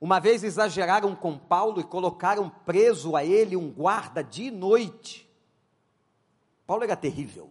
Uma 0.00 0.18
vez 0.18 0.42
exageraram 0.42 1.14
com 1.14 1.38
Paulo 1.38 1.80
e 1.80 1.84
colocaram 1.84 2.48
preso 2.48 3.14
a 3.16 3.24
ele 3.24 3.56
um 3.56 3.70
guarda 3.70 4.24
de 4.24 4.50
noite. 4.50 5.28
Paulo 6.66 6.84
era 6.84 6.96
terrível. 6.96 7.50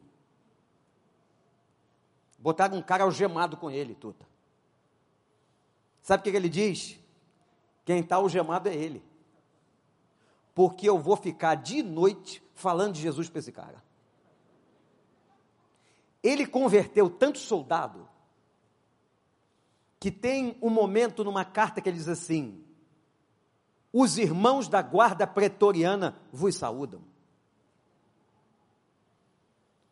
Botaram 2.40 2.78
um 2.78 2.82
cara 2.82 3.04
algemado 3.04 3.56
com 3.56 3.70
ele, 3.70 3.94
tudo. 3.94 4.26
Sabe 6.02 6.22
o 6.22 6.32
que 6.32 6.36
ele 6.36 6.50
diz? 6.50 6.98
Quem 7.86 8.00
está 8.00 8.16
algemado 8.16 8.68
é 8.68 8.74
ele 8.74 9.04
porque 10.60 10.90
eu 10.90 11.00
vou 11.00 11.16
ficar 11.16 11.56
de 11.56 11.82
noite 11.82 12.44
falando 12.54 12.96
de 12.96 13.00
Jesus 13.00 13.30
para 13.30 13.40
esse 13.40 13.50
cara. 13.50 13.82
Ele 16.22 16.46
converteu 16.46 17.10
tanto 17.10 17.40
soldado 17.40 18.09
que 20.00 20.10
tem 20.10 20.58
um 20.62 20.70
momento 20.70 21.24
numa 21.24 21.44
carta 21.44 21.82
que 21.82 21.90
ele 21.90 21.98
diz 21.98 22.08
assim: 22.08 22.64
Os 23.92 24.18
irmãos 24.18 24.68
da 24.68 24.82
guarda 24.82 25.28
pretoriana 25.28 26.18
vos 26.32 26.56
saúdam. 26.56 27.02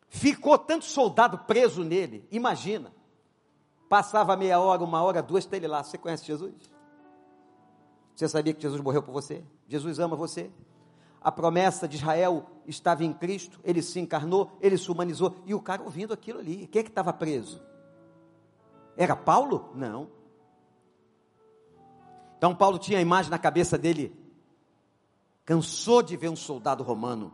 Ficou 0.07 0.57
tanto 0.57 0.85
soldado 0.85 1.39
preso 1.39 1.83
nele, 1.83 2.25
imagina. 2.31 2.93
Passava 3.89 4.35
meia 4.35 4.59
hora, 4.59 4.83
uma 4.83 5.01
hora, 5.01 5.21
duas, 5.21 5.43
está 5.43 5.57
ele 5.57 5.67
lá. 5.67 5.83
Você 5.83 5.97
conhece 5.97 6.25
Jesus? 6.25 6.53
Você 8.15 8.27
sabia 8.27 8.53
que 8.53 8.61
Jesus 8.61 8.81
morreu 8.81 9.03
por 9.03 9.11
você? 9.11 9.43
Jesus 9.67 9.99
ama 9.99 10.15
você? 10.15 10.49
A 11.21 11.31
promessa 11.31 11.87
de 11.87 11.97
Israel 11.97 12.45
estava 12.65 13.03
em 13.03 13.13
Cristo, 13.13 13.59
ele 13.63 13.81
se 13.81 13.99
encarnou, 13.99 14.57
ele 14.61 14.77
se 14.77 14.89
humanizou, 14.89 15.35
e 15.45 15.53
o 15.53 15.61
cara 15.61 15.83
ouvindo 15.83 16.13
aquilo 16.13 16.39
ali. 16.39 16.67
Quem 16.67 16.79
é 16.79 16.83
que 16.83 16.89
estava 16.89 17.13
preso? 17.13 17.61
Era 18.97 19.15
Paulo? 19.15 19.71
Não. 19.75 20.09
Então 22.37 22.55
Paulo 22.55 22.79
tinha 22.79 22.97
a 22.97 23.01
imagem 23.01 23.31
na 23.31 23.39
cabeça 23.39 23.77
dele, 23.77 24.15
cansou 25.45 26.01
de 26.01 26.17
ver 26.17 26.29
um 26.29 26.35
soldado 26.35 26.83
romano. 26.83 27.33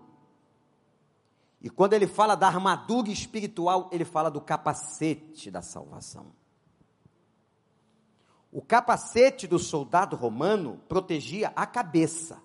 E 1.62 1.70
quando 1.70 1.94
ele 1.94 2.08
fala 2.08 2.36
da 2.36 2.48
armadura 2.48 3.10
espiritual, 3.10 3.90
ele 3.92 4.04
fala 4.04 4.30
do 4.30 4.42
capacete 4.42 5.50
da 5.50 5.62
salvação. 5.62 6.34
O 8.52 8.62
capacete 8.62 9.48
do 9.48 9.58
soldado 9.58 10.16
romano 10.16 10.80
protegia 10.88 11.52
a 11.56 11.66
cabeça. 11.66 12.42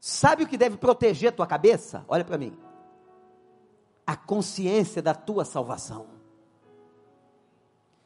Sabe 0.00 0.44
o 0.44 0.46
que 0.46 0.56
deve 0.56 0.76
proteger 0.78 1.28
a 1.28 1.32
tua 1.32 1.46
cabeça? 1.46 2.04
Olha 2.08 2.24
para 2.24 2.38
mim. 2.38 2.56
A 4.06 4.16
consciência 4.16 5.02
da 5.02 5.14
tua 5.14 5.44
salvação. 5.44 6.19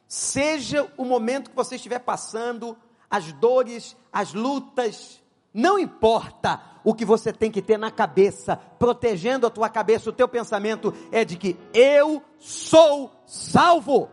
Seja 0.07 0.91
o 0.97 1.03
momento 1.03 1.49
que 1.49 1.55
você 1.55 1.75
estiver 1.75 1.99
passando, 1.99 2.77
as 3.09 3.31
dores, 3.33 3.95
as 4.11 4.33
lutas, 4.33 5.21
não 5.53 5.79
importa 5.79 6.61
o 6.83 6.93
que 6.93 7.05
você 7.05 7.33
tem 7.33 7.49
que 7.49 7.61
ter 7.61 7.77
na 7.77 7.89
cabeça, 7.89 8.57
protegendo 8.77 9.47
a 9.47 9.49
tua 9.49 9.69
cabeça, 9.69 10.09
o 10.09 10.13
teu 10.13 10.27
pensamento 10.27 10.93
é 11.11 11.25
de 11.25 11.37
que 11.37 11.57
eu 11.73 12.21
sou 12.37 13.11
salvo. 13.25 14.09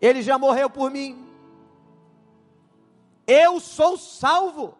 Ele 0.00 0.22
já 0.22 0.38
morreu 0.38 0.68
por 0.70 0.90
mim. 0.90 1.26
Eu 3.26 3.58
sou 3.58 3.96
salvo. 3.96 4.76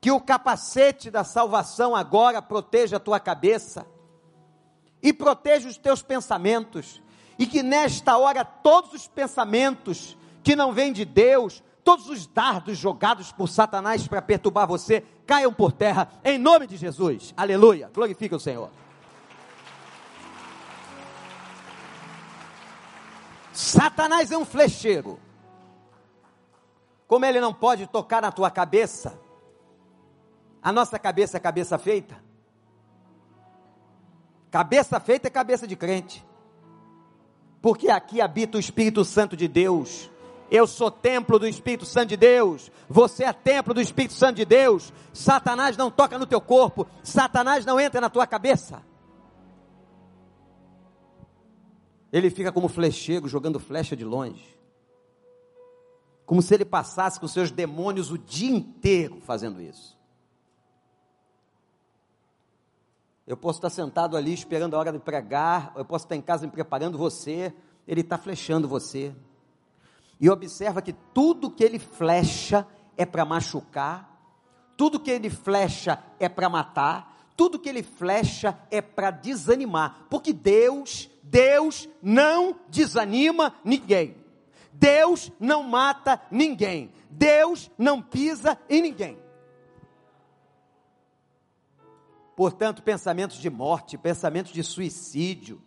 Que 0.00 0.10
o 0.10 0.20
capacete 0.20 1.10
da 1.10 1.24
salvação 1.24 1.94
agora 1.94 2.40
proteja 2.40 2.98
a 2.98 3.00
tua 3.00 3.18
cabeça 3.18 3.86
e 5.04 5.12
proteja 5.12 5.68
os 5.68 5.76
teus 5.76 6.02
pensamentos. 6.02 7.02
E 7.38 7.46
que 7.46 7.62
nesta 7.62 8.16
hora 8.16 8.42
todos 8.42 8.94
os 8.94 9.06
pensamentos 9.06 10.16
que 10.42 10.56
não 10.56 10.72
vêm 10.72 10.92
de 10.92 11.04
Deus, 11.04 11.62
todos 11.84 12.08
os 12.08 12.26
dardos 12.26 12.78
jogados 12.78 13.30
por 13.30 13.48
Satanás 13.48 14.08
para 14.08 14.22
perturbar 14.22 14.66
você, 14.66 15.04
caiam 15.26 15.52
por 15.52 15.72
terra, 15.72 16.10
em 16.24 16.38
nome 16.38 16.66
de 16.66 16.78
Jesus. 16.78 17.34
Aleluia. 17.36 17.90
Glorifica 17.92 18.34
o 18.34 18.40
Senhor. 18.40 18.70
Satanás 23.52 24.32
é 24.32 24.38
um 24.38 24.44
flecheiro. 24.44 25.20
Como 27.06 27.26
ele 27.26 27.40
não 27.40 27.52
pode 27.52 27.86
tocar 27.86 28.22
na 28.22 28.32
tua 28.32 28.50
cabeça, 28.50 29.18
a 30.62 30.72
nossa 30.72 30.98
cabeça 30.98 31.36
é 31.36 31.40
cabeça 31.40 31.76
feita. 31.76 32.16
Cabeça 34.54 35.00
feita 35.00 35.26
é 35.26 35.30
cabeça 35.32 35.66
de 35.66 35.74
crente. 35.74 36.24
Porque 37.60 37.90
aqui 37.90 38.20
habita 38.20 38.56
o 38.56 38.60
Espírito 38.60 39.04
Santo 39.04 39.36
de 39.36 39.48
Deus. 39.48 40.08
Eu 40.48 40.64
sou 40.64 40.92
templo 40.92 41.40
do 41.40 41.48
Espírito 41.48 41.84
Santo 41.84 42.10
de 42.10 42.16
Deus. 42.16 42.70
Você 42.88 43.24
é 43.24 43.32
templo 43.32 43.74
do 43.74 43.80
Espírito 43.80 44.14
Santo 44.14 44.36
de 44.36 44.44
Deus. 44.44 44.92
Satanás 45.12 45.76
não 45.76 45.90
toca 45.90 46.16
no 46.20 46.24
teu 46.24 46.40
corpo. 46.40 46.86
Satanás 47.02 47.66
não 47.66 47.80
entra 47.80 48.00
na 48.00 48.08
tua 48.08 48.28
cabeça. 48.28 48.80
Ele 52.12 52.30
fica 52.30 52.52
como 52.52 52.68
flecheiro 52.68 53.26
jogando 53.26 53.58
flecha 53.58 53.96
de 53.96 54.04
longe. 54.04 54.56
Como 56.24 56.40
se 56.40 56.54
ele 56.54 56.64
passasse 56.64 57.18
com 57.18 57.26
seus 57.26 57.50
demônios 57.50 58.12
o 58.12 58.16
dia 58.16 58.54
inteiro 58.54 59.20
fazendo 59.20 59.60
isso. 59.60 59.93
Eu 63.26 63.36
posso 63.36 63.58
estar 63.58 63.70
sentado 63.70 64.16
ali 64.16 64.34
esperando 64.34 64.74
a 64.74 64.78
hora 64.78 64.92
de 64.92 64.98
pregar, 64.98 65.72
eu 65.76 65.84
posso 65.84 66.04
estar 66.04 66.14
em 66.14 66.20
casa 66.20 66.46
me 66.46 66.52
preparando 66.52 66.98
você, 66.98 67.54
ele 67.88 68.02
está 68.02 68.18
flechando 68.18 68.68
você. 68.68 69.14
E 70.20 70.28
observa 70.28 70.82
que 70.82 70.92
tudo 70.92 71.50
que 71.50 71.64
ele 71.64 71.78
flecha 71.78 72.66
é 72.96 73.06
para 73.06 73.24
machucar, 73.24 74.10
tudo 74.76 75.00
que 75.00 75.10
ele 75.10 75.30
flecha 75.30 76.02
é 76.20 76.28
para 76.28 76.48
matar, 76.50 77.32
tudo 77.36 77.58
que 77.58 77.68
ele 77.68 77.82
flecha 77.82 78.58
é 78.70 78.82
para 78.82 79.10
desanimar, 79.10 80.06
porque 80.10 80.32
Deus, 80.32 81.10
Deus 81.22 81.88
não 82.02 82.56
desanima 82.68 83.54
ninguém. 83.64 84.16
Deus 84.72 85.32
não 85.40 85.62
mata 85.62 86.20
ninguém. 86.30 86.92
Deus 87.08 87.70
não 87.78 88.02
pisa 88.02 88.58
em 88.68 88.82
ninguém. 88.82 89.23
Portanto, 92.36 92.82
pensamentos 92.82 93.38
de 93.38 93.48
morte, 93.48 93.96
pensamentos 93.96 94.52
de 94.52 94.62
suicídio, 94.62 95.60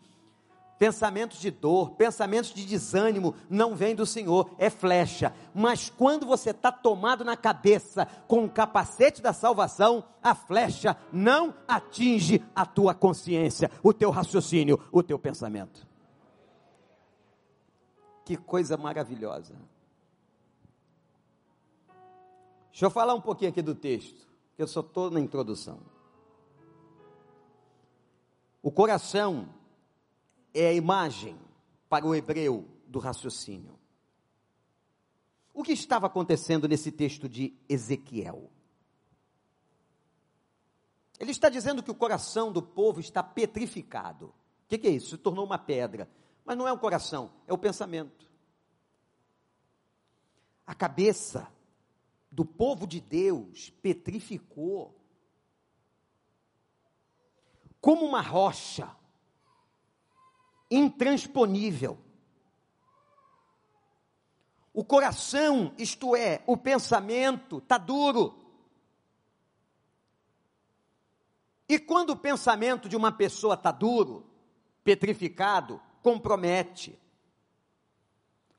Pensamentos 0.78 1.40
de 1.40 1.50
dor, 1.50 1.92
pensamentos 1.92 2.54
de 2.54 2.64
desânimo 2.64 3.34
não 3.50 3.76
vêm 3.76 3.96
do 3.96 4.06
Senhor, 4.06 4.52
é 4.60 4.70
flecha. 4.70 5.34
Mas 5.54 5.90
quando 5.90 6.26
você 6.26 6.52
está 6.52 6.72
tomado 6.72 7.26
na 7.26 7.36
cabeça 7.36 8.06
com 8.28 8.46
o 8.46 8.50
capacete 8.50 9.20
da 9.20 9.34
salvação, 9.34 10.04
a 10.22 10.36
flecha 10.36 10.96
não 11.12 11.56
atinge 11.68 12.44
a 12.56 12.64
tua 12.64 12.94
consciência, 12.94 13.72
o 13.82 13.92
teu 13.92 14.12
raciocínio, 14.12 14.80
o 14.92 15.02
teu 15.02 15.18
pensamento. 15.18 15.88
Que 18.24 18.38
coisa 18.38 18.78
maravilhosa. 18.78 19.56
Deixa 22.70 22.86
eu 22.86 22.92
falar 22.92 23.16
um 23.16 23.22
pouquinho 23.22 23.50
aqui 23.50 23.64
do 23.64 23.74
texto, 23.74 24.28
que 24.56 24.62
eu 24.62 24.68
só 24.68 24.82
estou 24.82 25.10
na 25.10 25.20
introdução. 25.20 25.80
O 28.68 28.72
coração 28.72 29.48
é 30.54 30.68
a 30.68 30.74
imagem 30.74 31.40
para 31.88 32.06
o 32.06 32.14
hebreu 32.14 32.68
do 32.86 33.00
raciocínio. 33.00 33.80
O 35.54 35.64
que 35.64 35.72
estava 35.72 36.08
acontecendo 36.08 36.68
nesse 36.68 36.92
texto 36.92 37.30
de 37.30 37.58
Ezequiel? 37.70 38.52
Ele 41.18 41.32
está 41.32 41.48
dizendo 41.48 41.82
que 41.82 41.90
o 41.90 41.96
coração 41.96 42.52
do 42.52 42.62
povo 42.62 43.00
está 43.00 43.24
petrificado. 43.24 44.26
O 44.26 44.34
que, 44.68 44.78
que 44.78 44.88
é 44.88 44.92
isso? 44.92 45.12
Se 45.12 45.18
tornou 45.18 45.46
uma 45.46 45.58
pedra. 45.58 46.10
Mas 46.44 46.58
não 46.58 46.68
é 46.68 46.74
o 46.74 46.78
coração, 46.78 47.32
é 47.48 47.54
o 47.54 47.58
pensamento. 47.58 48.30
A 50.66 50.76
cabeça 50.76 51.50
do 52.30 52.44
povo 52.44 52.86
de 52.86 53.00
Deus 53.00 53.70
petrificou 53.82 54.97
como 57.88 58.06
uma 58.06 58.20
rocha 58.20 58.94
intransponível. 60.70 61.98
O 64.74 64.84
coração, 64.84 65.74
isto 65.78 66.14
é, 66.14 66.44
o 66.46 66.58
pensamento, 66.58 67.60
está 67.60 67.78
duro. 67.78 68.38
E 71.70 71.80
quando 71.80 72.10
o 72.10 72.18
pensamento 72.18 72.90
de 72.90 72.98
uma 72.98 73.10
pessoa 73.10 73.54
está 73.54 73.72
duro, 73.72 74.30
petrificado, 74.84 75.80
compromete. 76.04 77.00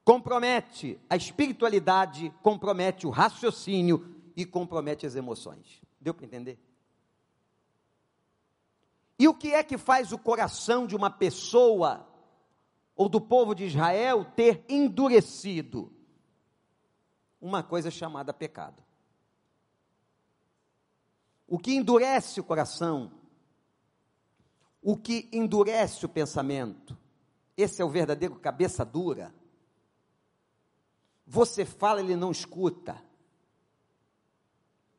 Compromete 0.06 0.98
a 1.06 1.16
espiritualidade, 1.16 2.32
compromete 2.42 3.06
o 3.06 3.10
raciocínio 3.10 4.16
e 4.34 4.46
compromete 4.46 5.04
as 5.04 5.16
emoções. 5.16 5.82
Deu 6.00 6.14
para 6.14 6.24
entender? 6.24 6.67
E 9.18 9.26
o 9.26 9.34
que 9.34 9.52
é 9.52 9.64
que 9.64 9.76
faz 9.76 10.12
o 10.12 10.18
coração 10.18 10.86
de 10.86 10.94
uma 10.94 11.10
pessoa 11.10 12.06
ou 12.94 13.08
do 13.08 13.20
povo 13.20 13.54
de 13.54 13.64
Israel 13.64 14.24
ter 14.24 14.64
endurecido? 14.68 15.92
Uma 17.40 17.62
coisa 17.62 17.90
chamada 17.90 18.32
pecado. 18.32 18.82
O 21.46 21.58
que 21.58 21.74
endurece 21.74 22.40
o 22.40 22.44
coração, 22.44 23.10
o 24.82 24.96
que 24.96 25.28
endurece 25.32 26.04
o 26.04 26.08
pensamento, 26.08 26.96
esse 27.56 27.82
é 27.82 27.84
o 27.84 27.90
verdadeiro 27.90 28.36
cabeça 28.36 28.84
dura. 28.84 29.34
Você 31.26 31.64
fala, 31.64 32.00
ele 32.00 32.14
não 32.14 32.30
escuta. 32.30 33.02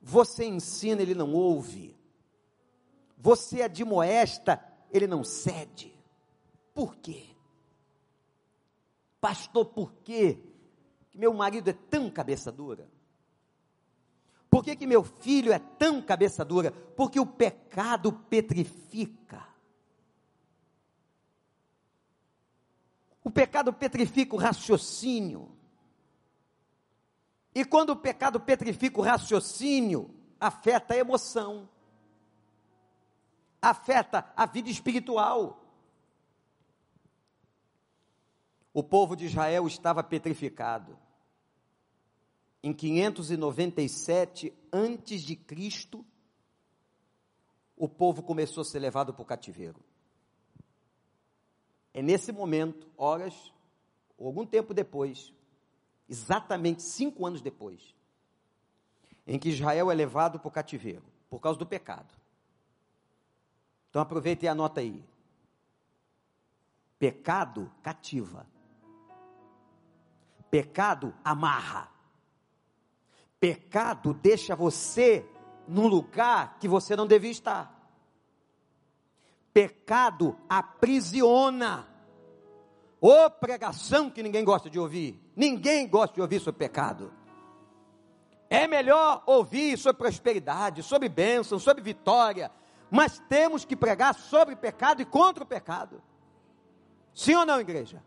Você 0.02 0.46
ensina, 0.46 1.02
ele 1.02 1.16
não 1.16 1.34
ouve. 1.34 1.99
Você 3.20 3.62
admoesta, 3.62 4.64
ele 4.90 5.06
não 5.06 5.24
cede. 5.24 5.94
Por 6.74 6.96
quê? 6.96 7.36
Pastor, 9.20 9.66
por 9.66 9.92
quê? 10.04 10.40
Que 11.12 11.18
meu 11.18 11.34
marido 11.34 11.70
é 11.70 11.74
tão 11.74 12.10
cabeça 12.10 12.50
dura? 12.52 12.90
Por 14.50 14.64
que, 14.64 14.76
que 14.76 14.88
meu 14.88 15.04
filho 15.04 15.52
é 15.52 15.60
tão 15.60 16.02
cabeça 16.02 16.44
dura? 16.46 16.72
Porque 16.72 17.20
o 17.20 17.26
pecado 17.26 18.14
petrifica. 18.14 19.46
O 23.22 23.30
pecado 23.30 23.74
petrifica 23.74 24.34
o 24.34 24.40
raciocínio. 24.40 25.52
E 27.54 27.66
quando 27.66 27.92
o 27.92 27.96
pecado 27.96 28.40
petrifica 28.40 29.00
o 29.00 29.04
raciocínio, 29.04 30.10
afeta 30.40 30.94
a 30.94 30.98
emoção, 30.98 31.70
afeta 33.62 34.32
a 34.36 34.46
vida 34.46 34.70
espiritual. 34.70 35.64
O 38.74 38.84
povo 38.84 39.16
de 39.16 39.26
Israel 39.26 39.68
estava 39.68 40.04
petrificado 40.04 40.98
em 42.62 42.74
597 42.74 44.54
antes 44.72 45.22
de 45.22 45.36
Cristo, 45.36 46.06
o 47.76 47.88
povo 47.88 48.22
começou 48.22 48.62
a 48.62 48.66
ser 48.66 48.80
levado 48.80 49.14
para 49.14 49.24
o 49.24 49.26
cativeiro. 49.26 49.80
É 51.94 52.02
nesse 52.02 52.32
momento, 52.32 52.88
horas, 52.98 53.54
algum 54.20 54.46
tempo 54.46 54.74
depois, 54.74 55.34
exatamente 56.08 56.84
cinco 56.84 57.26
anos 57.26 57.42
depois, 57.42 57.96
em 59.26 59.40
que 59.40 59.50
Israel 59.50 59.90
é 59.90 59.96
levado 59.96 60.40
para 60.40 60.48
o 60.50 60.52
cativeiro, 60.52 61.06
por 61.30 61.40
causa 61.40 61.58
do 61.58 61.66
pecado. 61.66 62.14
Então 63.90 64.02
aproveita 64.02 64.46
e 64.46 64.48
anota 64.48 64.82
aí. 64.82 65.04
Pecado 66.98 67.72
cativa. 67.82 68.46
Pecado 70.52 71.14
amarra. 71.24 71.90
Pecado 73.40 74.14
deixa 74.14 74.56
você 74.56 75.26
num 75.68 75.88
lugar 75.88 76.58
que 76.60 76.68
você 76.68 76.96
não 76.96 77.08
devia 77.08 77.32
estar. 77.32 77.76
Pecado 79.54 80.38
aprisiona. 80.48 81.88
Ô 83.02 83.30
pregação 83.30 84.10
que 84.10 84.22
ninguém 84.22 84.44
gosta 84.44 84.70
de 84.70 84.78
ouvir. 84.78 85.20
Ninguém 85.36 85.88
gosta 85.88 86.16
de 86.16 86.22
ouvir 86.22 86.40
sobre 86.40 86.60
pecado. 86.60 87.14
É 88.50 88.68
melhor 88.68 89.24
ouvir 89.26 89.78
sobre 89.78 90.00
prosperidade, 90.00 90.84
sobre 90.84 91.08
bênção, 91.08 91.60
sobre 91.60 91.84
vitória. 91.84 92.52
Mas 92.90 93.20
temos 93.30 93.66
que 93.66 93.76
pregar 93.76 94.16
sobre 94.16 94.56
pecado 94.56 95.02
e 95.02 95.06
contra 95.06 95.44
o 95.44 95.48
pecado. 95.48 96.02
Sim 97.14 97.36
ou 97.36 97.46
não, 97.46 97.60
igreja? 97.60 98.04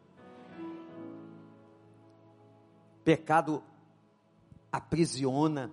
Pecado 3.04 3.62
aprisiona, 4.70 5.72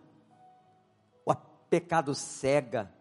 o 1.26 1.34
pecado 1.70 2.14
cega, 2.16 2.92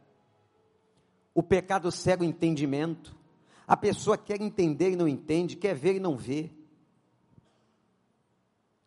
o 1.35 1.43
pecado 1.43 1.91
cega 1.91 2.23
o 2.23 2.27
entendimento. 2.27 3.17
A 3.67 3.77
pessoa 3.77 4.17
quer 4.17 4.41
entender 4.41 4.93
e 4.93 4.97
não 4.97 5.09
entende, 5.09 5.57
quer 5.57 5.75
ver 5.75 5.97
e 5.97 6.01
não 6.01 6.17
vê. 6.17 6.51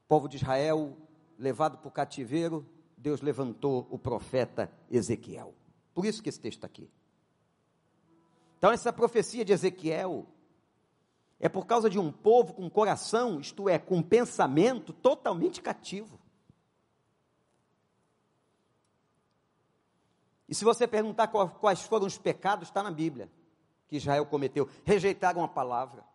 O 0.06 0.08
povo 0.08 0.28
de 0.28 0.38
Israel, 0.38 0.98
levado 1.38 1.78
para 1.78 1.88
o 1.88 1.92
cativeiro, 1.92 2.66
Deus 2.98 3.22
levantou 3.22 3.88
o 3.90 3.98
profeta 3.98 4.72
Ezequiel. 4.90 5.54
Por 5.94 6.06
isso 6.06 6.22
que 6.22 6.30
esse 6.30 6.40
texto 6.40 6.58
está 6.58 6.68
aqui. 6.68 6.90
Então, 8.62 8.71
essa 8.71 8.93
profecia 8.93 9.43
de 9.43 9.52
Ezequiel 9.52 10.28
é 11.39 11.50
por 11.50 11.65
causa 11.65 11.89
de 11.89 11.97
um 11.97 12.12
povo 12.12 12.54
com 12.54 12.69
coração, 12.69 13.39
isto 13.39 13.67
é, 13.67 13.80
com 13.80 14.04
pensamento 14.04 14.93
totalmente 14.93 15.63
cativo. 15.63 16.19
E 20.47 20.54
se 20.54 20.63
você 20.63 20.88
perguntar 20.88 21.30
quais 21.30 21.82
foram 21.82 22.06
os 22.06 22.19
pecados, 22.19 22.67
está 22.67 22.84
na 22.84 22.91
Bíblia, 22.91 23.32
que 23.88 23.95
Israel 23.95 24.28
cometeu. 24.28 24.69
Rejeitaram 24.86 25.43
a 25.43 25.47
palavra. 25.47 26.06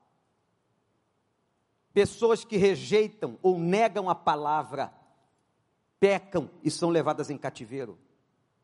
Pessoas 1.92 2.44
que 2.44 2.56
rejeitam 2.56 3.40
ou 3.42 3.58
negam 3.58 4.08
a 4.08 4.14
palavra, 4.14 4.94
pecam 5.98 6.48
e 6.62 6.70
são 6.70 6.90
levadas 6.90 7.28
em 7.28 7.36
cativeiro 7.36 7.98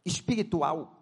espiritual. 0.04 1.01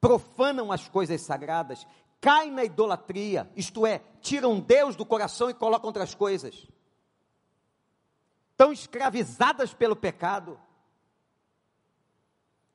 Profanam 0.00 0.70
as 0.70 0.88
coisas 0.88 1.20
sagradas, 1.22 1.86
caem 2.20 2.50
na 2.52 2.64
idolatria, 2.64 3.50
isto 3.56 3.86
é, 3.86 4.00
tiram 4.20 4.60
Deus 4.60 4.96
do 4.96 5.04
coração 5.04 5.50
e 5.50 5.54
colocam 5.54 5.88
outras 5.88 6.14
coisas. 6.14 6.66
Estão 8.50 8.72
escravizadas 8.72 9.72
pelo 9.72 9.96
pecado. 9.96 10.60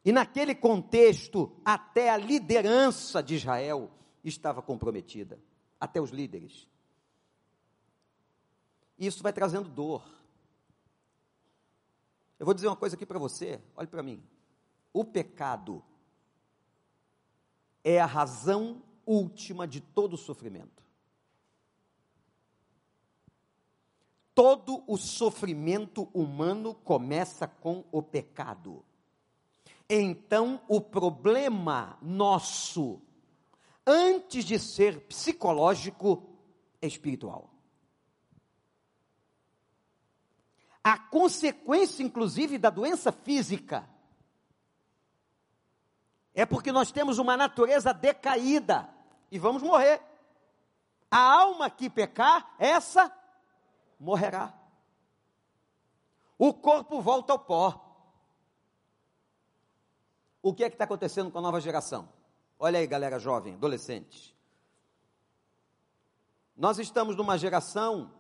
E 0.06 0.12
naquele 0.12 0.54
contexto, 0.54 1.56
até 1.64 2.10
a 2.10 2.18
liderança 2.18 3.24
de 3.24 3.36
Israel 3.36 3.90
estava 4.24 4.62
comprometida, 4.62 5.40
até 5.80 6.02
os 6.02 6.12
líderes. 6.12 6.68
Isso 8.98 9.24
vai 9.24 9.34
trazendo 9.34 9.70
dor. 9.70 10.04
Eu 12.38 12.46
vou 12.46 12.54
dizer 12.54 12.68
uma 12.68 12.76
coisa 12.76 12.96
aqui 12.96 13.06
para 13.06 13.20
você, 13.20 13.62
olhe 13.76 13.88
para 13.88 14.04
mim. 14.04 14.22
O 14.92 15.06
pecado 15.06 15.84
é 17.84 18.00
a 18.00 18.06
razão 18.06 18.82
última 19.06 19.68
de 19.68 19.82
todo 19.82 20.18
sofrimento. 20.18 20.84
Todo 24.34 24.84
o 24.88 24.98
sofrimento 24.98 26.10
humano 26.14 26.74
começa 26.74 27.48
com 27.48 27.84
o 27.92 28.02
pecado 28.02 28.84
então 29.96 30.62
o 30.68 30.82
problema 30.82 31.98
nosso, 32.02 33.02
antes 33.86 34.46
de 34.46 34.58
ser 34.58 35.02
psicológico, 35.02 36.24
é 36.82 36.88
espiritual. 36.88 37.50
A 40.84 40.98
consequência, 40.98 42.04
inclusive, 42.04 42.58
da 42.58 42.70
doença 42.70 43.12
física 43.12 43.88
é 46.34 46.46
porque 46.46 46.72
nós 46.72 46.92
temos 46.92 47.20
uma 47.20 47.38
natureza 47.38 47.94
decaída 47.94 48.90
e 49.32 49.38
vamos 49.38 49.62
morrer. 49.62 50.02
A 51.10 51.20
alma 51.20 51.70
que 51.70 51.90
pecar, 51.90 52.56
essa 52.58 53.12
morrerá. 54.00 54.54
O 56.38 56.54
corpo 56.54 57.02
volta 57.02 57.34
ao 57.34 57.40
pó. 57.40 57.80
O 60.42 60.54
que 60.54 60.64
é 60.64 60.70
que 60.70 60.76
está 60.76 60.86
acontecendo 60.86 61.32
com 61.32 61.38
a 61.38 61.42
nova 61.42 61.62
geração? 61.62 62.10
Olha 62.60 62.80
aí, 62.80 62.88
galera 62.88 63.20
jovem, 63.20 63.54
adolescente. 63.54 64.36
Nós 66.56 66.80
estamos 66.80 67.16
numa 67.16 67.38
geração, 67.38 68.12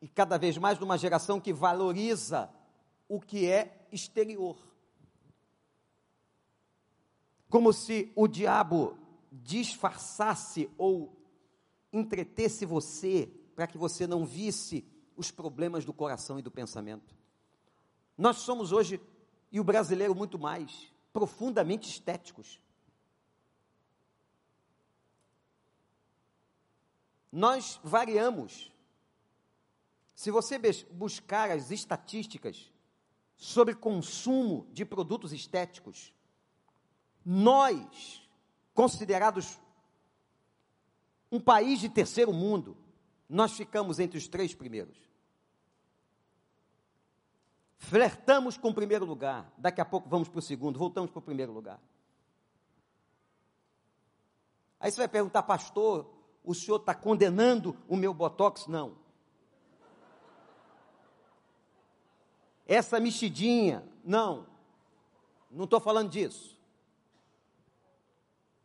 e 0.00 0.08
cada 0.08 0.38
vez 0.38 0.58
mais 0.58 0.78
numa 0.78 0.98
geração 0.98 1.40
que 1.40 1.52
valoriza 1.52 2.50
o 3.08 3.20
que 3.20 3.50
é 3.50 3.86
exterior. 3.90 4.56
Como 7.56 7.72
se 7.72 8.12
o 8.14 8.28
diabo 8.28 8.98
disfarçasse 9.32 10.70
ou 10.76 11.16
entretesse 11.90 12.66
você 12.66 13.32
para 13.54 13.66
que 13.66 13.78
você 13.78 14.06
não 14.06 14.26
visse 14.26 14.86
os 15.16 15.30
problemas 15.30 15.82
do 15.82 15.90
coração 15.90 16.38
e 16.38 16.42
do 16.42 16.50
pensamento. 16.50 17.16
Nós 18.14 18.36
somos 18.40 18.72
hoje, 18.72 19.00
e 19.50 19.58
o 19.58 19.64
brasileiro 19.64 20.14
muito 20.14 20.38
mais, 20.38 20.92
profundamente 21.14 21.88
estéticos. 21.88 22.60
Nós 27.32 27.80
variamos. 27.82 28.70
Se 30.14 30.30
você 30.30 30.60
buscar 30.90 31.50
as 31.50 31.70
estatísticas 31.70 32.70
sobre 33.34 33.74
consumo 33.74 34.68
de 34.74 34.84
produtos 34.84 35.32
estéticos, 35.32 36.12
nós, 37.28 38.22
considerados 38.72 39.58
um 41.32 41.40
país 41.40 41.80
de 41.80 41.88
terceiro 41.88 42.32
mundo, 42.32 42.76
nós 43.28 43.50
ficamos 43.50 43.98
entre 43.98 44.16
os 44.16 44.28
três 44.28 44.54
primeiros. 44.54 44.96
Flertamos 47.78 48.56
com 48.56 48.68
o 48.68 48.74
primeiro 48.74 49.04
lugar, 49.04 49.52
daqui 49.58 49.80
a 49.80 49.84
pouco 49.84 50.08
vamos 50.08 50.28
para 50.28 50.38
o 50.38 50.42
segundo, 50.42 50.78
voltamos 50.78 51.10
para 51.10 51.18
o 51.18 51.22
primeiro 51.22 51.52
lugar. 51.52 51.80
Aí 54.78 54.88
você 54.88 54.98
vai 54.98 55.08
perguntar, 55.08 55.42
pastor, 55.42 56.08
o 56.44 56.54
senhor 56.54 56.76
está 56.76 56.94
condenando 56.94 57.76
o 57.88 57.96
meu 57.96 58.14
botox? 58.14 58.68
Não. 58.68 58.96
Essa 62.64 63.00
mexidinha, 63.00 63.84
não. 64.04 64.46
Não 65.50 65.64
estou 65.64 65.80
falando 65.80 66.10
disso. 66.10 66.55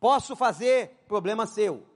Posso 0.02 0.34
fazer, 0.34 1.04
problema 1.06 1.46
seu. 1.46 1.86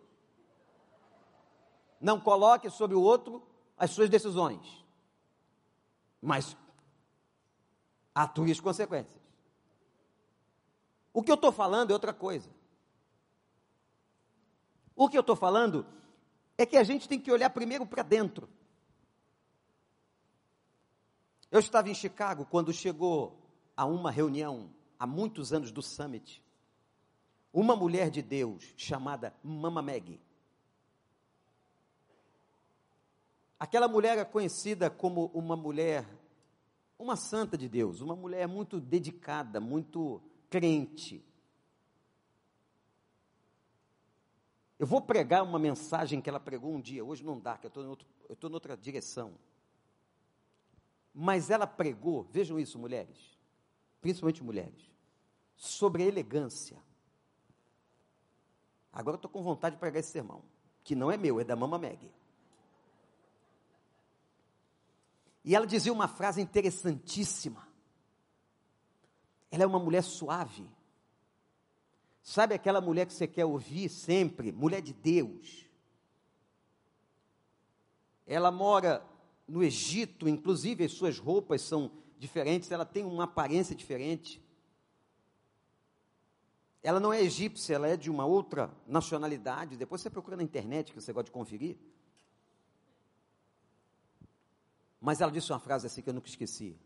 Não 2.01 2.21
coloque 2.21 2.71
sobre 2.71 2.95
o 2.95 3.03
outro 3.03 3.43
as 3.77 3.91
suas 3.91 4.09
decisões. 4.09 4.87
Mas 6.23 6.57
atue 8.15 8.53
as 8.53 8.61
consequências. 8.61 9.21
O 11.13 11.21
que 11.21 11.33
eu 11.33 11.35
estou 11.35 11.51
falando 11.51 11.91
é 11.91 11.95
outra 11.95 12.15
coisa. 12.15 12.49
O 14.95 15.09
que 15.09 15.19
eu 15.19 15.23
estou 15.23 15.35
falando 15.35 15.85
é 16.57 16.65
que 16.65 16.77
a 16.77 16.85
gente 16.85 17.09
tem 17.09 17.21
que 17.21 17.33
olhar 17.33 17.51
primeiro 17.51 17.85
para 17.85 18.05
dentro. 18.05 18.49
Eu 21.51 21.59
estava 21.59 21.91
em 21.91 21.95
Chicago 21.95 22.47
quando 22.47 22.73
chegou 22.73 23.37
a 23.77 23.85
uma 23.85 24.13
reunião, 24.13 24.73
há 24.97 25.09
muitos 25.09 25.53
anos 25.53 25.73
do 25.73 25.83
Summit, 25.83 26.46
uma 27.57 27.75
mulher 27.75 28.11
de 28.11 28.21
Deus 28.21 28.75
chamada 28.77 29.35
Mama 29.43 29.81
Maggie. 29.81 30.21
Aquela 33.59 33.89
mulher 33.89 34.19
é 34.19 34.27
conhecida 34.27 34.91
como 34.91 35.31
uma 35.33 35.57
mulher, 35.57 36.07
uma 36.99 37.17
santa 37.17 37.57
de 37.57 37.67
Deus, 37.67 38.03
uma 38.03 38.15
mulher 38.15 38.47
muito 38.47 38.79
dedicada, 38.79 39.59
muito 39.59 40.21
crente. 40.51 41.25
Eu 44.79 44.87
vou 44.87 45.01
pregar 45.01 45.43
uma 45.43 45.59
mensagem 45.59 46.21
que 46.21 46.29
ela 46.29 46.39
pregou 46.39 46.75
um 46.75 46.81
dia, 46.81 47.03
hoje 47.03 47.25
não 47.25 47.41
dá, 47.41 47.57
que 47.57 47.65
eu 47.65 47.69
estou 47.69 48.51
em 48.51 48.53
outra 48.53 48.77
direção. 48.77 49.33
Mas 51.15 51.49
ela 51.49 51.67
pregou, 51.67 52.23
vejam 52.25 52.61
isso, 52.61 52.79
mulheres, 52.79 53.39
principalmente 54.03 54.45
mulheres, 54.45 54.93
sobre 55.57 56.03
elegância. 56.03 56.85
Agora 58.97 59.17
eu 59.17 59.19
estou 59.19 59.31
com 59.31 59.43
vontade 59.43 59.77
de 59.77 59.79
pregar 59.79 60.01
esse 60.01 60.11
sermão, 60.11 60.43
que 60.83 60.95
não 60.95 61.13
é 61.13 61.19
meu, 61.19 61.39
é 61.39 61.45
da 61.45 61.55
Mama 61.55 61.79
Meg. 61.79 62.11
E 65.45 65.55
ela 65.55 65.67
dizia 65.67 65.93
uma 65.93 66.09
frase 66.09 66.41
interessantíssima. 66.41 67.69
Ela 69.51 69.65
é 69.65 69.67
uma 69.67 69.79
mulher 69.79 70.03
suave. 70.03 70.67
Sabe 72.23 72.55
aquela 72.55 72.81
mulher 72.81 73.05
que 73.05 73.13
você 73.13 73.27
quer 73.27 73.45
ouvir 73.45 73.91
sempre? 73.91 74.51
Mulher 74.51 74.81
de 74.81 74.95
Deus. 74.95 75.67
Ela 78.27 78.51
mora 78.51 79.07
no 79.47 79.63
Egito, 79.63 80.27
inclusive 80.27 80.85
as 80.85 80.93
suas 80.93 81.19
roupas 81.19 81.61
são 81.61 81.93
diferentes, 82.19 82.71
ela 82.71 82.87
tem 82.87 83.05
uma 83.05 83.25
aparência 83.25 83.77
diferente. 83.77 84.43
Ela 86.87 87.01
não 87.01 87.13
é 87.13 87.21
egípcia, 87.21 87.75
ela 87.75 87.89
é 87.89 87.97
de 87.97 88.09
uma 88.09 88.25
outra 88.25 88.73
nacionalidade. 88.87 89.77
Depois 89.77 90.01
você 90.01 90.09
procura 90.09 90.37
na 90.37 90.45
internet 90.45 90.93
que 90.93 91.01
você 91.01 91.13
gosta 91.13 91.25
de 91.25 91.33
conferir. 91.33 91.77
Mas 95.01 95.21
ela 95.21 95.33
disse 95.33 95.51
uma 95.51 95.59
frase 95.59 95.89
assim 95.89 96.01
que 96.01 96.09
eu 96.09 96.15
nunca 96.15 96.29
esqueci: 96.29 96.79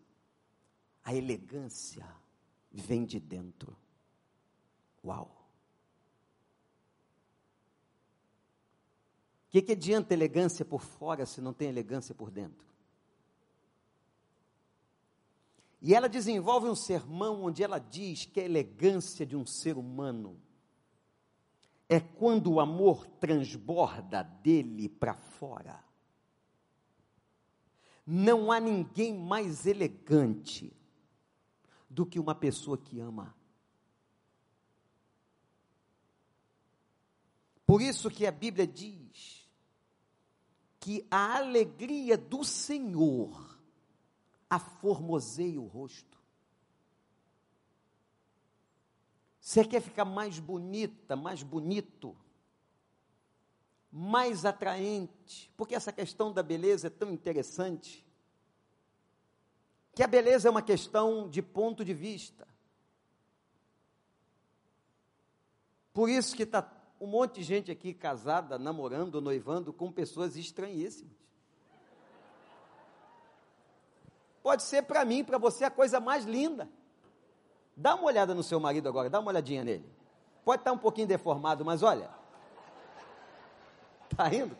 A 1.04 1.14
elegância 1.14 2.08
vem 2.72 3.04
de 3.04 3.20
dentro. 3.20 3.76
Uau! 5.04 5.26
O 9.48 9.50
que, 9.50 9.60
que 9.60 9.72
adianta 9.72 10.14
elegância 10.14 10.64
por 10.64 10.80
fora 10.80 11.26
se 11.26 11.42
não 11.42 11.52
tem 11.52 11.68
elegância 11.68 12.14
por 12.14 12.30
dentro? 12.30 12.69
E 15.82 15.94
ela 15.94 16.08
desenvolve 16.08 16.68
um 16.68 16.74
sermão 16.74 17.44
onde 17.44 17.62
ela 17.62 17.78
diz 17.78 18.26
que 18.26 18.40
a 18.40 18.44
elegância 18.44 19.24
de 19.24 19.34
um 19.34 19.46
ser 19.46 19.78
humano 19.78 20.40
é 21.88 21.98
quando 21.98 22.52
o 22.52 22.60
amor 22.60 23.06
transborda 23.06 24.22
dele 24.22 24.88
para 24.88 25.14
fora. 25.14 25.82
Não 28.06 28.52
há 28.52 28.60
ninguém 28.60 29.16
mais 29.16 29.66
elegante 29.66 30.72
do 31.88 32.04
que 32.04 32.20
uma 32.20 32.34
pessoa 32.34 32.76
que 32.76 33.00
ama. 33.00 33.34
Por 37.66 37.80
isso 37.80 38.10
que 38.10 38.26
a 38.26 38.32
Bíblia 38.32 38.66
diz 38.66 39.48
que 40.78 41.06
a 41.10 41.38
alegria 41.38 42.16
do 42.16 42.44
Senhor 42.44 43.49
aformoseia 44.50 45.60
o 45.60 45.66
rosto. 45.66 46.18
Você 49.40 49.64
quer 49.64 49.80
ficar 49.80 50.04
mais 50.04 50.38
bonita, 50.38 51.16
mais 51.16 51.42
bonito? 51.42 52.14
mais 53.90 54.44
atraente, 54.44 55.52
porque 55.56 55.74
essa 55.74 55.92
questão 55.92 56.32
da 56.32 56.42
beleza 56.42 56.86
é 56.86 56.90
tão 56.90 57.10
interessante, 57.10 58.06
que 59.94 60.02
a 60.02 60.06
beleza 60.06 60.46
é 60.46 60.50
uma 60.50 60.62
questão 60.62 61.28
de 61.28 61.42
ponto 61.42 61.84
de 61.84 61.92
vista. 61.92 62.46
Por 65.92 66.08
isso 66.08 66.36
que 66.36 66.44
está 66.44 66.70
um 67.00 67.08
monte 67.08 67.36
de 67.36 67.42
gente 67.42 67.70
aqui 67.70 67.92
casada, 67.92 68.58
namorando, 68.58 69.20
noivando 69.20 69.72
com 69.72 69.90
pessoas 69.90 70.36
estranhíssimas. 70.36 71.16
Pode 74.42 74.62
ser 74.62 74.82
para 74.82 75.04
mim, 75.04 75.22
para 75.24 75.38
você, 75.38 75.64
a 75.64 75.70
coisa 75.70 76.00
mais 76.00 76.24
linda. 76.24 76.68
Dá 77.76 77.94
uma 77.94 78.04
olhada 78.04 78.34
no 78.34 78.42
seu 78.42 78.58
marido 78.60 78.88
agora, 78.88 79.10
dá 79.10 79.20
uma 79.20 79.30
olhadinha 79.30 79.64
nele. 79.64 79.88
Pode 80.44 80.62
estar 80.62 80.72
um 80.72 80.78
pouquinho 80.78 81.06
deformado, 81.06 81.64
mas 81.64 81.82
olha, 81.82 82.10
Está 84.20 84.28
rindo? 84.28 84.54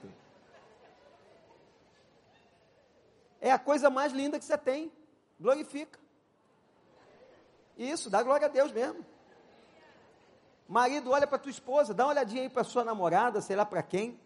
É 3.41 3.51
a 3.51 3.59
coisa 3.59 3.91
mais 3.91 4.13
linda 4.13 4.39
que 4.39 4.45
você 4.45 4.57
tem. 4.57 4.93
Glorifica. 5.39 5.99
Isso, 7.77 8.09
dá 8.09 8.23
glória 8.23 8.47
a 8.47 8.51
Deus 8.51 8.73
mesmo. 8.73 9.05
Marido, 10.69 11.11
olha 11.11 11.27
para 11.27 11.39
tua 11.39 11.51
esposa, 11.51 11.93
dá 11.93 12.05
uma 12.05 12.13
olhadinha 12.13 12.43
aí 12.43 12.49
para 12.49 12.63
sua 12.63 12.85
namorada, 12.85 13.41
sei 13.41 13.57
lá 13.57 13.67
para 13.67 13.83
quem. 13.83 14.19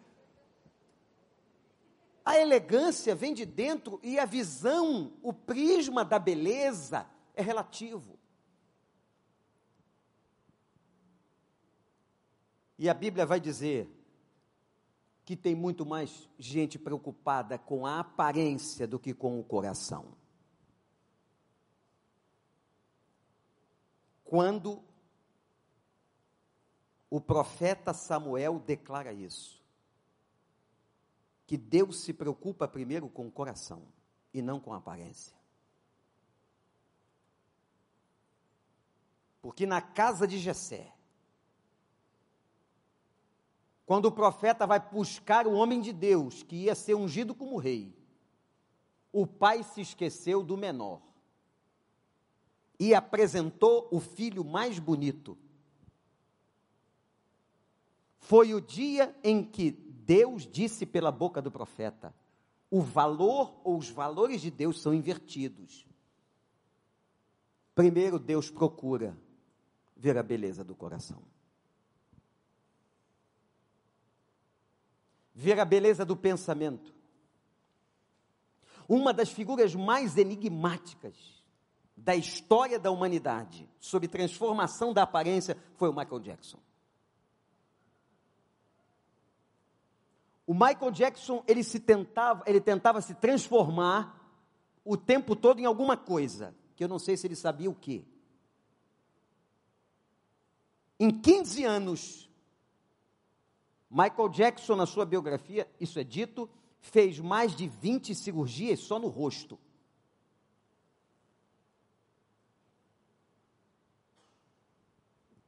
A 2.25 2.39
elegância 2.39 3.13
vem 3.13 3.35
de 3.35 3.45
dentro 3.45 3.99
e 4.01 4.17
a 4.17 4.25
visão, 4.25 5.13
o 5.21 5.31
prisma 5.31 6.03
da 6.03 6.17
beleza 6.17 7.07
é 7.35 7.41
relativo. 7.43 8.17
E 12.79 12.89
a 12.89 12.93
Bíblia 12.95 13.27
vai 13.27 13.39
dizer 13.39 13.87
que 15.23 15.35
tem 15.35 15.55
muito 15.55 15.85
mais 15.85 16.27
gente 16.37 16.77
preocupada 16.77 17.57
com 17.59 17.85
a 17.85 17.99
aparência 17.99 18.87
do 18.87 18.99
que 18.99 19.13
com 19.13 19.39
o 19.39 19.43
coração. 19.43 20.13
Quando 24.23 24.83
o 27.09 27.21
profeta 27.21 27.93
Samuel 27.93 28.59
declara 28.59 29.13
isso, 29.13 29.64
que 31.45 31.57
Deus 31.57 31.99
se 31.99 32.13
preocupa 32.13 32.67
primeiro 32.67 33.07
com 33.09 33.27
o 33.27 33.31
coração 33.31 33.83
e 34.33 34.41
não 34.41 34.59
com 34.59 34.73
a 34.73 34.77
aparência. 34.77 35.35
Porque 39.41 39.65
na 39.65 39.79
casa 39.79 40.27
de 40.27 40.39
Jessé, 40.39 40.91
quando 43.85 44.05
o 44.05 44.11
profeta 44.11 44.65
vai 44.65 44.79
buscar 44.79 45.45
o 45.45 45.53
homem 45.53 45.79
de 45.79 45.93
Deus, 45.93 46.41
que 46.41 46.55
ia 46.55 46.73
ser 46.73 46.95
ungido 46.95 47.35
como 47.35 47.57
rei, 47.57 47.95
o 49.11 49.27
pai 49.27 49.61
se 49.61 49.81
esqueceu 49.81 50.43
do 50.43 50.57
menor 50.57 50.99
e 52.79 52.95
apresentou 52.95 53.87
o 53.91 53.99
filho 53.99 54.43
mais 54.43 54.79
bonito. 54.79 55.37
Foi 58.17 58.55
o 58.55 58.59
dia 58.59 59.15
em 59.23 59.43
que 59.43 59.71
Deus 60.05 60.45
disse 60.45 60.85
pela 60.85 61.11
boca 61.11 61.41
do 61.41 61.51
profeta: 61.51 62.13
o 62.69 62.81
valor 62.81 63.59
ou 63.63 63.77
os 63.77 63.89
valores 63.89 64.39
de 64.39 64.51
Deus 64.51 64.81
são 64.81 64.93
invertidos. 64.93 65.85
Primeiro, 67.73 68.19
Deus 68.19 68.49
procura 68.49 69.17
ver 69.97 70.17
a 70.17 70.23
beleza 70.23 70.63
do 70.63 70.75
coração. 70.75 71.21
Ver 75.33 75.59
a 75.59 75.65
beleza 75.65 76.05
do 76.05 76.15
pensamento. 76.15 76.93
Uma 78.87 79.11
das 79.11 79.29
figuras 79.29 79.73
mais 79.73 80.15
enigmáticas 80.15 81.43
da 81.97 82.15
história 82.15 82.79
da 82.79 82.91
humanidade 82.91 83.67
sobre 83.79 84.07
transformação 84.07 84.93
da 84.93 85.03
aparência 85.03 85.57
foi 85.75 85.89
o 85.89 85.93
Michael 85.93 86.19
Jackson. 86.19 86.59
O 90.47 90.53
Michael 90.53 90.91
Jackson, 90.91 91.43
ele 91.47 91.63
se 91.63 91.79
tentava, 91.79 92.43
ele 92.45 92.61
tentava 92.61 93.01
se 93.01 93.15
transformar 93.15 94.21
o 94.83 94.95
tempo 94.95 95.35
todo 95.35 95.59
em 95.59 95.65
alguma 95.65 95.97
coisa, 95.97 96.55
que 96.75 96.83
eu 96.83 96.87
não 96.87 96.99
sei 96.99 97.17
se 97.17 97.25
ele 97.25 97.35
sabia 97.35 97.69
o 97.69 97.75
que. 97.75 98.05
Em 100.99 101.09
15 101.09 101.63
anos, 101.65 102.29
Michael 103.89 104.29
Jackson, 104.29 104.75
na 104.75 104.85
sua 104.85 105.05
biografia, 105.05 105.69
isso 105.79 105.97
é 105.97 106.03
dito, 106.03 106.49
fez 106.79 107.19
mais 107.19 107.55
de 107.55 107.67
20 107.67 108.13
cirurgias 108.13 108.79
só 108.79 108.99
no 108.99 109.07
rosto. 109.07 109.57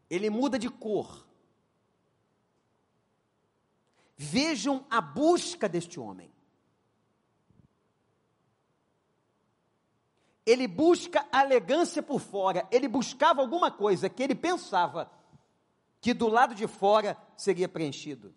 Ele 0.09 0.29
muda 0.29 0.57
de 0.57 0.69
cor. 0.69 1.26
Vejam 4.17 4.83
a 4.89 4.99
busca 4.99 5.69
deste 5.69 5.99
homem. 5.99 6.33
Ele 10.43 10.67
busca 10.67 11.27
elegância 11.31 12.01
por 12.01 12.19
fora, 12.19 12.67
ele 12.71 12.87
buscava 12.87 13.41
alguma 13.41 13.69
coisa 13.69 14.09
que 14.09 14.23
ele 14.23 14.33
pensava 14.33 15.11
que 16.01 16.13
do 16.13 16.27
lado 16.27 16.55
de 16.55 16.65
fora 16.67 17.17
seria 17.35 17.69
preenchido. 17.69 18.33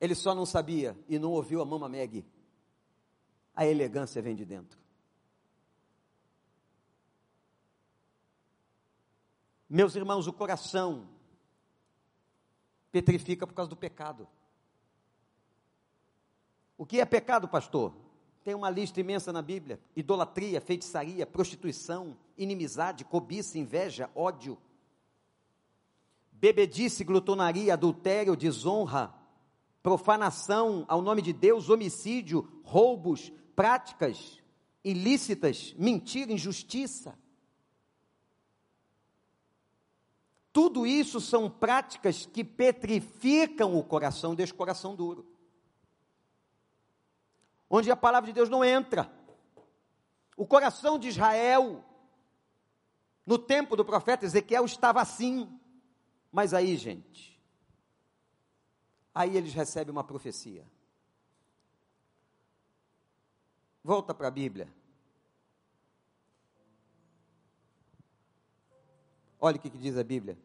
Ele 0.00 0.14
só 0.14 0.34
não 0.34 0.44
sabia 0.44 0.98
e 1.08 1.18
não 1.18 1.30
ouviu 1.30 1.62
a 1.62 1.64
mama 1.64 1.88
Meg. 1.88 2.26
A 3.54 3.64
elegância 3.64 4.20
vem 4.20 4.34
de 4.34 4.44
dentro. 4.44 4.82
Meus 9.68 9.94
irmãos, 9.94 10.26
o 10.26 10.32
coração 10.32 11.08
petrifica 12.92 13.46
por 13.46 13.54
causa 13.54 13.70
do 13.70 13.76
pecado. 13.76 14.28
O 16.78 16.86
que 16.86 17.00
é 17.00 17.04
pecado, 17.04 17.48
pastor? 17.48 17.94
Tem 18.44 18.54
uma 18.54 18.70
lista 18.70 19.00
imensa 19.00 19.32
na 19.32 19.42
Bíblia: 19.42 19.80
idolatria, 19.96 20.60
feitiçaria, 20.60 21.26
prostituição, 21.26 22.16
inimizade, 22.36 23.04
cobiça, 23.04 23.58
inveja, 23.58 24.10
ódio, 24.14 24.58
bebedice, 26.30 27.02
glutonaria, 27.02 27.72
adultério, 27.72 28.36
desonra, 28.36 29.14
profanação 29.82 30.84
ao 30.86 31.00
nome 31.00 31.22
de 31.22 31.32
Deus, 31.32 31.70
homicídio, 31.70 32.60
roubos, 32.62 33.32
práticas 33.56 34.42
ilícitas, 34.84 35.74
mentira, 35.78 36.32
injustiça. 36.32 37.16
Tudo 40.52 40.86
isso 40.86 41.20
são 41.20 41.50
práticas 41.50 42.26
que 42.26 42.44
petrificam 42.44 43.74
o 43.76 43.82
coração, 43.82 44.32
o 44.32 44.54
coração 44.54 44.94
duro. 44.94 45.26
Onde 47.70 47.90
a 47.90 47.96
palavra 47.96 48.26
de 48.26 48.34
Deus 48.34 48.50
não 48.50 48.62
entra. 48.62 49.10
O 50.36 50.46
coração 50.46 50.98
de 50.98 51.08
Israel, 51.08 51.82
no 53.24 53.38
tempo 53.38 53.74
do 53.76 53.84
profeta 53.84 54.26
Ezequiel, 54.26 54.66
estava 54.66 55.00
assim. 55.00 55.48
Mas 56.30 56.52
aí, 56.52 56.76
gente, 56.76 57.40
aí 59.14 59.36
eles 59.36 59.54
recebem 59.54 59.90
uma 59.90 60.04
profecia. 60.04 60.66
Volta 63.82 64.12
para 64.12 64.28
a 64.28 64.30
Bíblia. 64.30 64.68
Olha 69.44 69.56
o 69.56 69.58
que, 69.58 69.68
que 69.68 69.76
diz 69.76 69.98
a 69.98 70.04
Bíblia. 70.04 70.38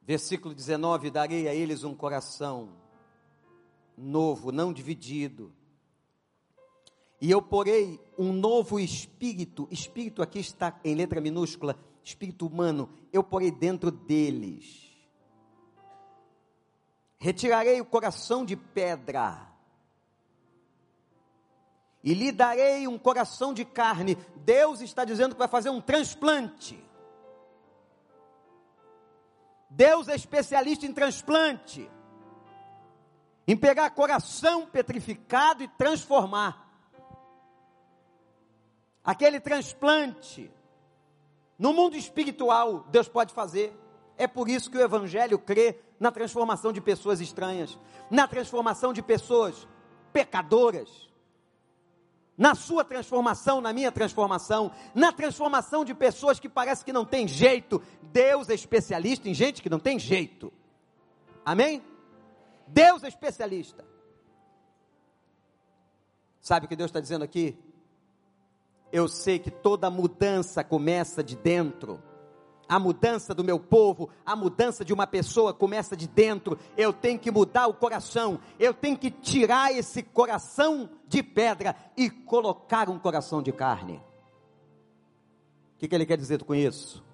Versículo 0.00 0.54
19: 0.54 1.10
Darei 1.10 1.46
a 1.46 1.54
eles 1.54 1.84
um 1.84 1.94
coração 1.94 2.72
novo, 3.98 4.50
não 4.50 4.72
dividido. 4.72 5.52
E 7.20 7.30
eu 7.30 7.42
porei 7.42 8.00
um 8.16 8.32
novo 8.32 8.80
espírito, 8.80 9.68
espírito 9.70 10.22
aqui 10.22 10.38
está 10.38 10.80
em 10.82 10.94
letra 10.94 11.20
minúscula, 11.20 11.78
espírito 12.02 12.46
humano, 12.46 12.88
eu 13.12 13.22
porei 13.22 13.50
dentro 13.50 13.90
deles. 13.90 14.90
Retirarei 17.18 17.78
o 17.78 17.84
coração 17.84 18.42
de 18.42 18.56
pedra 18.56 19.51
e 22.02 22.14
lhe 22.14 22.32
darei 22.32 22.88
um 22.88 22.98
coração 22.98 23.54
de 23.54 23.64
carne. 23.64 24.16
Deus 24.36 24.80
está 24.80 25.04
dizendo 25.04 25.34
que 25.34 25.38
vai 25.38 25.48
fazer 25.48 25.70
um 25.70 25.80
transplante. 25.80 26.82
Deus 29.70 30.08
é 30.08 30.14
especialista 30.14 30.84
em 30.84 30.92
transplante, 30.92 31.90
em 33.46 33.56
pegar 33.56 33.88
coração 33.90 34.66
petrificado 34.66 35.62
e 35.62 35.68
transformar. 35.68 36.68
Aquele 39.04 39.40
transplante, 39.40 40.52
no 41.58 41.72
mundo 41.72 41.96
espiritual, 41.96 42.80
Deus 42.90 43.08
pode 43.08 43.32
fazer. 43.32 43.78
É 44.18 44.26
por 44.26 44.48
isso 44.48 44.70
que 44.70 44.76
o 44.76 44.82
Evangelho 44.82 45.38
crê 45.38 45.80
na 45.98 46.12
transformação 46.12 46.72
de 46.72 46.80
pessoas 46.80 47.20
estranhas, 47.20 47.78
na 48.10 48.28
transformação 48.28 48.92
de 48.92 49.02
pessoas 49.02 49.66
pecadoras 50.12 51.11
na 52.36 52.54
sua 52.54 52.84
transformação, 52.84 53.60
na 53.60 53.72
minha 53.72 53.92
transformação, 53.92 54.72
na 54.94 55.12
transformação 55.12 55.84
de 55.84 55.94
pessoas 55.94 56.40
que 56.40 56.48
parece 56.48 56.84
que 56.84 56.92
não 56.92 57.04
tem 57.04 57.28
jeito. 57.28 57.82
Deus 58.02 58.48
é 58.48 58.54
especialista 58.54 59.28
em 59.28 59.34
gente 59.34 59.62
que 59.62 59.70
não 59.70 59.78
tem 59.78 59.98
jeito. 59.98 60.52
Amém? 61.44 61.82
Deus 62.66 63.02
é 63.02 63.08
especialista. 63.08 63.84
Sabe 66.40 66.66
o 66.66 66.68
que 66.68 66.76
Deus 66.76 66.88
está 66.88 67.00
dizendo 67.00 67.22
aqui? 67.22 67.56
Eu 68.90 69.08
sei 69.08 69.38
que 69.38 69.50
toda 69.50 69.90
mudança 69.90 70.64
começa 70.64 71.22
de 71.22 71.36
dentro. 71.36 72.02
A 72.72 72.78
mudança 72.78 73.34
do 73.34 73.44
meu 73.44 73.60
povo, 73.60 74.08
a 74.24 74.34
mudança 74.34 74.82
de 74.82 74.94
uma 74.94 75.06
pessoa 75.06 75.52
começa 75.52 75.94
de 75.94 76.08
dentro. 76.08 76.58
Eu 76.74 76.90
tenho 76.90 77.18
que 77.18 77.30
mudar 77.30 77.66
o 77.66 77.74
coração. 77.74 78.40
Eu 78.58 78.72
tenho 78.72 78.96
que 78.96 79.10
tirar 79.10 79.70
esse 79.76 80.02
coração 80.02 80.88
de 81.06 81.22
pedra 81.22 81.76
e 81.94 82.08
colocar 82.08 82.88
um 82.88 82.98
coração 82.98 83.42
de 83.42 83.52
carne. 83.52 83.96
O 85.74 85.80
que, 85.80 85.86
que 85.86 85.94
ele 85.94 86.06
quer 86.06 86.16
dizer 86.16 86.42
com 86.44 86.54
isso? 86.54 87.04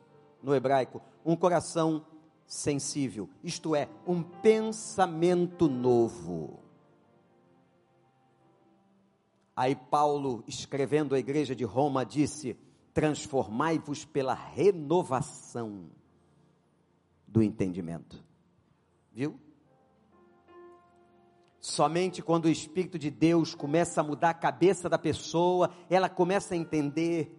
No 0.41 0.55
hebraico, 0.55 1.03
um 1.27 1.35
coração 1.35 2.07
sensível, 2.47 3.29
isto 3.43 3.75
é, 3.75 3.89
um 4.07 4.23
pensamento 4.23 5.69
novo. 5.69 6.61
Aí 9.57 9.75
Paulo, 9.75 10.45
escrevendo 10.47 11.17
à 11.17 11.19
igreja 11.19 11.53
de 11.53 11.65
Roma, 11.65 12.07
disse: 12.07 12.57
transformai-vos 12.99 14.05
pela 14.05 14.35
renovação 14.35 15.89
do 17.29 17.41
entendimento. 17.41 18.25
Viu? 19.13 19.39
Somente 21.61 22.21
quando 22.21 22.47
o 22.47 22.51
Espírito 22.51 22.99
de 22.99 23.09
Deus 23.09 23.55
começa 23.55 24.01
a 24.01 24.05
mudar 24.05 24.31
a 24.31 24.35
cabeça 24.35 24.89
da 24.89 24.99
pessoa, 24.99 25.73
ela 25.89 26.09
começa 26.09 26.55
a 26.55 26.57
entender. 26.57 27.33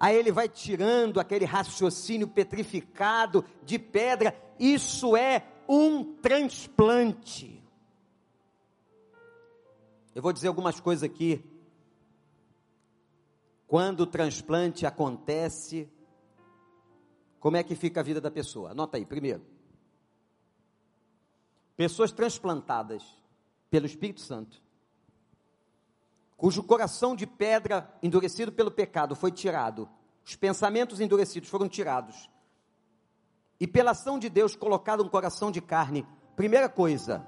Aí 0.00 0.16
ele 0.16 0.32
vai 0.32 0.48
tirando 0.48 1.20
aquele 1.20 1.44
raciocínio 1.44 2.26
petrificado 2.26 3.44
de 3.64 3.78
pedra. 3.78 4.36
Isso 4.58 5.16
é 5.16 5.46
um 5.68 6.02
transplante. 6.16 7.62
Eu 10.12 10.22
vou 10.22 10.32
dizer 10.32 10.48
algumas 10.48 10.80
coisas 10.80 11.04
aqui 11.04 11.51
quando 13.72 14.00
o 14.00 14.06
transplante 14.06 14.84
acontece, 14.84 15.90
como 17.40 17.56
é 17.56 17.62
que 17.62 17.74
fica 17.74 18.00
a 18.00 18.02
vida 18.02 18.20
da 18.20 18.30
pessoa? 18.30 18.72
Anota 18.72 18.98
aí, 18.98 19.06
primeiro. 19.06 19.42
Pessoas 21.74 22.12
transplantadas 22.12 23.02
pelo 23.70 23.86
Espírito 23.86 24.20
Santo, 24.20 24.62
cujo 26.36 26.62
coração 26.62 27.16
de 27.16 27.26
pedra 27.26 27.90
endurecido 28.02 28.52
pelo 28.52 28.70
pecado 28.70 29.16
foi 29.16 29.32
tirado, 29.32 29.88
os 30.22 30.36
pensamentos 30.36 31.00
endurecidos 31.00 31.48
foram 31.48 31.66
tirados, 31.66 32.28
e 33.58 33.66
pela 33.66 33.92
ação 33.92 34.18
de 34.18 34.28
Deus 34.28 34.54
colocado 34.54 35.02
um 35.02 35.08
coração 35.08 35.50
de 35.50 35.62
carne. 35.62 36.06
Primeira 36.36 36.68
coisa, 36.68 37.26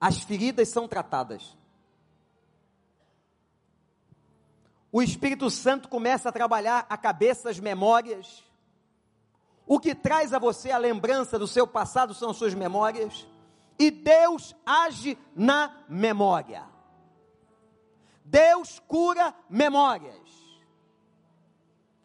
as 0.00 0.22
feridas 0.22 0.70
são 0.70 0.88
tratadas. 0.88 1.57
O 4.90 5.02
Espírito 5.02 5.50
Santo 5.50 5.88
começa 5.88 6.28
a 6.28 6.32
trabalhar 6.32 6.86
a 6.88 6.96
cabeça, 6.96 7.50
as 7.50 7.60
memórias, 7.60 8.42
o 9.68 9.78
que 9.78 9.94
traz 9.94 10.32
a 10.32 10.38
você 10.38 10.70
a 10.70 10.78
lembrança 10.78 11.38
do 11.38 11.46
seu 11.46 11.66
passado 11.66 12.14
são 12.14 12.32
suas 12.32 12.54
memórias. 12.54 13.28
E 13.78 13.90
Deus 13.90 14.56
age 14.64 15.18
na 15.36 15.84
memória. 15.86 16.64
Deus 18.24 18.80
cura 18.88 19.34
memórias. 19.48 20.16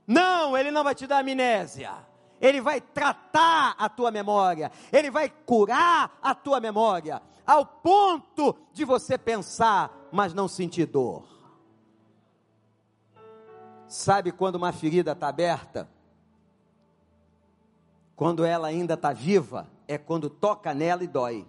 Não, 0.06 0.58
Ele 0.58 0.72
não 0.72 0.84
vai 0.84 0.94
te 0.94 1.08
dar 1.08 1.20
amnésia. 1.20 1.94
Ele 2.42 2.60
vai 2.60 2.82
tratar 2.82 3.76
a 3.78 3.88
tua 3.88 4.12
memória. 4.12 4.70
Ele 4.92 5.10
vai 5.10 5.30
curar 5.30 6.20
a 6.22 6.36
tua 6.36 6.60
memória. 6.60 7.22
Ao 7.48 7.66
ponto 7.66 8.58
de 8.74 8.84
você 8.84 9.18
pensar, 9.18 10.10
mas 10.12 10.34
não 10.34 10.50
sentir 10.50 10.86
dor. 10.86 11.33
Sabe 13.94 14.32
quando 14.32 14.56
uma 14.56 14.72
ferida 14.72 15.12
está 15.12 15.28
aberta? 15.28 15.88
Quando 18.16 18.44
ela 18.44 18.68
ainda 18.68 18.96
está 18.96 19.14
viva, 19.14 19.70
é 19.88 20.00
quando 20.00 20.32
toca 20.32 20.74
nela 20.74 21.04
e 21.04 21.08
dói. 21.08 21.48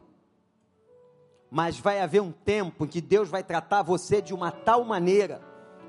Mas 1.50 1.78
vai 1.78 2.02
haver 2.02 2.20
um 2.20 2.30
tempo 2.30 2.84
em 2.84 2.88
que 2.88 3.00
Deus 3.00 3.30
vai 3.30 3.42
tratar 3.42 3.80
você 3.80 4.20
de 4.20 4.34
uma 4.34 4.50
tal 4.50 4.84
maneira, 4.84 5.40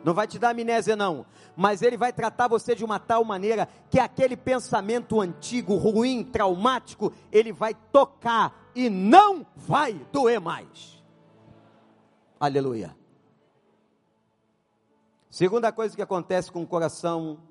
não 0.01 0.14
vai 0.14 0.28
te 0.28 0.39
dar 0.39 0.51
amnésia 0.51 0.95
não, 0.95 1.26
mas 1.58 1.82
Ele 1.82 1.97
vai 1.97 2.14
tratar 2.14 2.47
você 2.47 2.74
de 2.74 2.86
uma 2.86 2.99
tal 2.99 3.26
maneira 3.26 3.68
que 3.89 3.99
aquele 3.99 4.38
pensamento 4.38 5.20
antigo, 5.20 5.76
ruim, 5.76 6.24
traumático, 6.24 7.12
Ele 7.34 7.51
vai 7.51 7.74
tocar 7.91 8.72
e 8.74 8.89
não 8.89 9.45
vai 9.58 9.91
doer 10.10 10.39
mais. 10.39 11.03
Aleluia. 12.39 12.95
Segunda 15.36 15.70
coisa 15.70 15.94
que 15.94 16.02
acontece 16.02 16.50
com 16.50 16.64
o 16.64 16.66
coração 16.66 17.44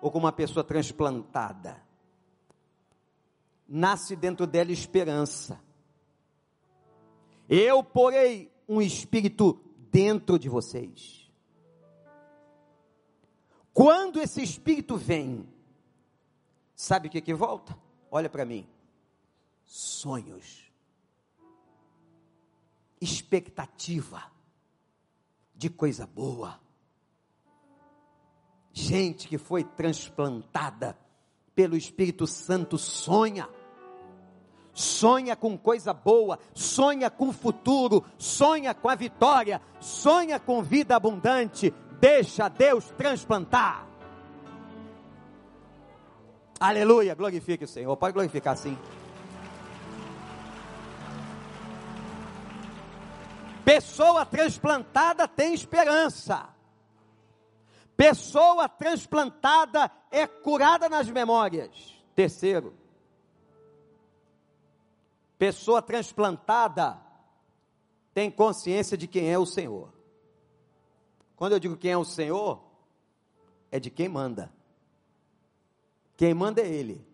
ou 0.00 0.10
com 0.10 0.18
uma 0.18 0.32
pessoa 0.32 0.64
transplantada 0.64 1.84
nasce 3.68 4.16
dentro 4.16 4.46
dela 4.46 4.72
esperança. 4.72 5.60
Eu 7.46 7.84
porei 7.84 8.50
um 8.66 8.80
espírito 8.80 9.60
dentro 9.90 10.38
de 10.38 10.48
vocês. 10.48 11.30
Quando 13.70 14.18
esse 14.18 14.42
espírito 14.42 14.96
vem, 14.96 15.46
sabe 16.74 17.08
o 17.08 17.10
que 17.10 17.20
que 17.20 17.34
volta? 17.34 17.78
Olha 18.10 18.30
para 18.30 18.46
mim. 18.46 18.66
Sonhos. 19.66 20.72
Expectativa 22.98 24.22
de 25.54 25.68
coisa 25.68 26.06
boa. 26.06 26.63
Gente 28.76 29.28
que 29.28 29.38
foi 29.38 29.62
transplantada 29.62 30.98
pelo 31.54 31.76
Espírito 31.76 32.26
Santo 32.26 32.76
sonha. 32.76 33.48
Sonha 34.72 35.36
com 35.36 35.56
coisa 35.56 35.94
boa, 35.94 36.40
sonha 36.52 37.08
com 37.08 37.32
futuro, 37.32 38.04
sonha 38.18 38.74
com 38.74 38.88
a 38.88 38.96
vitória, 38.96 39.62
sonha 39.78 40.40
com 40.40 40.60
vida 40.60 40.96
abundante. 40.96 41.72
Deixa 42.00 42.48
Deus 42.48 42.90
transplantar. 42.98 43.86
Aleluia, 46.58 47.14
glorifique 47.14 47.62
o 47.62 47.68
Senhor. 47.68 47.96
Pode 47.96 48.12
glorificar 48.12 48.56
sim. 48.56 48.76
Pessoa 53.64 54.26
transplantada 54.26 55.28
tem 55.28 55.54
esperança. 55.54 56.53
Pessoa 57.96 58.68
transplantada 58.68 59.90
é 60.10 60.26
curada 60.26 60.88
nas 60.88 61.08
memórias. 61.08 61.94
Terceiro, 62.14 62.74
pessoa 65.38 65.80
transplantada 65.80 67.00
tem 68.12 68.30
consciência 68.30 68.96
de 68.96 69.06
quem 69.06 69.30
é 69.30 69.38
o 69.38 69.46
Senhor. 69.46 69.92
Quando 71.36 71.52
eu 71.52 71.60
digo 71.60 71.76
quem 71.76 71.92
é 71.92 71.96
o 71.96 72.04
Senhor, 72.04 72.62
é 73.70 73.78
de 73.78 73.90
quem 73.90 74.08
manda. 74.08 74.52
Quem 76.16 76.34
manda 76.34 76.60
é 76.60 76.68
Ele. 76.68 77.04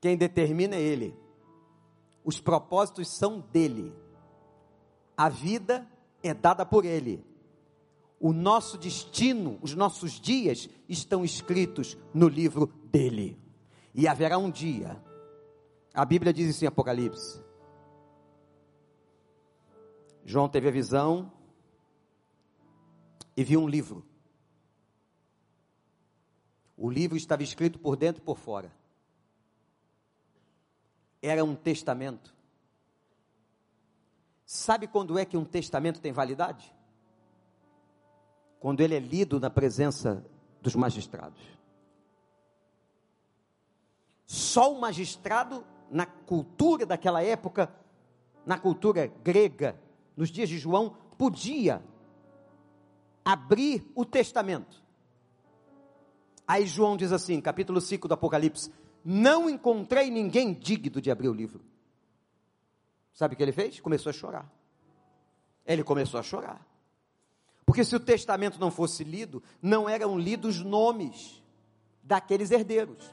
Quem 0.00 0.16
determina 0.16 0.74
é 0.74 0.80
Ele. 0.80 1.14
Os 2.22 2.40
propósitos 2.40 3.08
são 3.08 3.40
dele. 3.40 3.94
A 5.16 5.28
vida 5.28 5.86
é 6.22 6.34
dada 6.34 6.66
por 6.66 6.84
Ele 6.84 7.33
o 8.24 8.32
nosso 8.32 8.78
destino, 8.78 9.58
os 9.60 9.74
nossos 9.74 10.18
dias 10.18 10.66
estão 10.88 11.26
escritos 11.26 11.94
no 12.14 12.26
livro 12.26 12.68
dele. 12.86 13.38
E 13.94 14.08
haverá 14.08 14.38
um 14.38 14.50
dia, 14.50 14.98
a 15.92 16.06
Bíblia 16.06 16.32
diz 16.32 16.48
isso 16.48 16.64
em 16.64 16.66
Apocalipse. 16.66 17.44
João 20.24 20.48
teve 20.48 20.68
a 20.68 20.70
visão 20.70 21.30
e 23.36 23.44
viu 23.44 23.60
um 23.60 23.68
livro. 23.68 24.02
O 26.78 26.88
livro 26.88 27.18
estava 27.18 27.42
escrito 27.42 27.78
por 27.78 27.94
dentro 27.94 28.22
e 28.22 28.24
por 28.24 28.38
fora. 28.38 28.72
Era 31.20 31.44
um 31.44 31.54
testamento. 31.54 32.34
Sabe 34.46 34.86
quando 34.86 35.18
é 35.18 35.26
que 35.26 35.36
um 35.36 35.44
testamento 35.44 36.00
tem 36.00 36.10
validade? 36.10 36.73
Quando 38.64 38.80
ele 38.80 38.94
é 38.94 38.98
lido 38.98 39.38
na 39.38 39.50
presença 39.50 40.24
dos 40.62 40.74
magistrados. 40.74 41.38
Só 44.24 44.72
o 44.72 44.80
magistrado, 44.80 45.62
na 45.90 46.06
cultura 46.06 46.86
daquela 46.86 47.22
época, 47.22 47.70
na 48.46 48.58
cultura 48.58 49.06
grega, 49.22 49.78
nos 50.16 50.30
dias 50.30 50.48
de 50.48 50.56
João, 50.56 50.96
podia 51.18 51.82
abrir 53.22 53.86
o 53.94 54.02
testamento. 54.02 54.82
Aí 56.48 56.66
João 56.66 56.96
diz 56.96 57.12
assim, 57.12 57.42
capítulo 57.42 57.82
5 57.82 58.08
do 58.08 58.14
Apocalipse: 58.14 58.72
Não 59.04 59.50
encontrei 59.50 60.10
ninguém 60.10 60.54
digno 60.54 61.02
de 61.02 61.10
abrir 61.10 61.28
o 61.28 61.34
livro. 61.34 61.62
Sabe 63.12 63.34
o 63.34 63.36
que 63.36 63.42
ele 63.42 63.52
fez? 63.52 63.78
Começou 63.78 64.08
a 64.08 64.14
chorar. 64.14 64.50
Ele 65.66 65.84
começou 65.84 66.18
a 66.18 66.22
chorar. 66.22 66.73
Porque 67.74 67.84
se 67.84 67.96
o 67.96 67.98
testamento 67.98 68.60
não 68.60 68.70
fosse 68.70 69.02
lido, 69.02 69.42
não 69.60 69.88
eram 69.88 70.16
lidos 70.16 70.62
nomes 70.62 71.42
daqueles 72.04 72.52
herdeiros. 72.52 73.04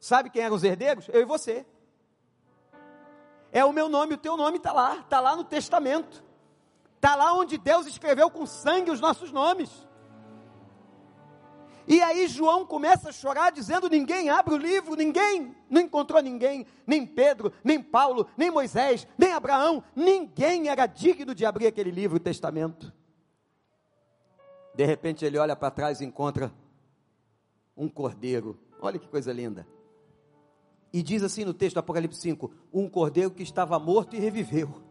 Sabe 0.00 0.28
quem 0.28 0.42
eram 0.42 0.56
os 0.56 0.64
herdeiros? 0.64 1.08
Eu 1.08 1.20
e 1.20 1.24
você. 1.24 1.64
É 3.52 3.64
o 3.64 3.72
meu 3.72 3.88
nome, 3.88 4.14
o 4.14 4.18
teu 4.18 4.36
nome 4.36 4.56
está 4.56 4.72
lá, 4.72 4.96
está 4.96 5.20
lá 5.20 5.36
no 5.36 5.44
testamento. 5.44 6.20
Está 6.96 7.14
lá 7.14 7.32
onde 7.32 7.56
Deus 7.56 7.86
escreveu 7.86 8.28
com 8.28 8.44
sangue 8.44 8.90
os 8.90 8.98
nossos 8.98 9.30
nomes. 9.30 9.70
E 11.86 12.02
aí 12.02 12.26
João 12.26 12.66
começa 12.66 13.10
a 13.10 13.12
chorar, 13.12 13.52
dizendo: 13.52 13.88
ninguém 13.88 14.30
abre 14.30 14.52
o 14.52 14.58
livro, 14.58 14.96
ninguém, 14.96 15.54
não 15.70 15.80
encontrou 15.80 16.20
ninguém, 16.20 16.66
nem 16.84 17.06
Pedro, 17.06 17.52
nem 17.62 17.80
Paulo, 17.80 18.26
nem 18.36 18.50
Moisés, 18.50 19.06
nem 19.16 19.30
Abraão, 19.30 19.80
ninguém 19.94 20.68
era 20.68 20.86
digno 20.86 21.36
de 21.36 21.46
abrir 21.46 21.68
aquele 21.68 21.92
livro, 21.92 22.16
o 22.16 22.20
testamento. 22.20 22.92
De 24.74 24.84
repente 24.84 25.24
ele 25.24 25.38
olha 25.38 25.56
para 25.56 25.70
trás 25.70 26.00
e 26.00 26.04
encontra 26.04 26.52
um 27.76 27.88
cordeiro. 27.88 28.58
Olha 28.80 28.98
que 28.98 29.08
coisa 29.08 29.32
linda. 29.32 29.66
E 30.92 31.02
diz 31.02 31.22
assim 31.22 31.44
no 31.44 31.54
texto 31.54 31.74
do 31.74 31.80
Apocalipse 31.80 32.20
5: 32.20 32.50
um 32.72 32.88
cordeiro 32.88 33.30
que 33.30 33.42
estava 33.42 33.78
morto 33.78 34.16
e 34.16 34.18
reviveu. 34.18 34.82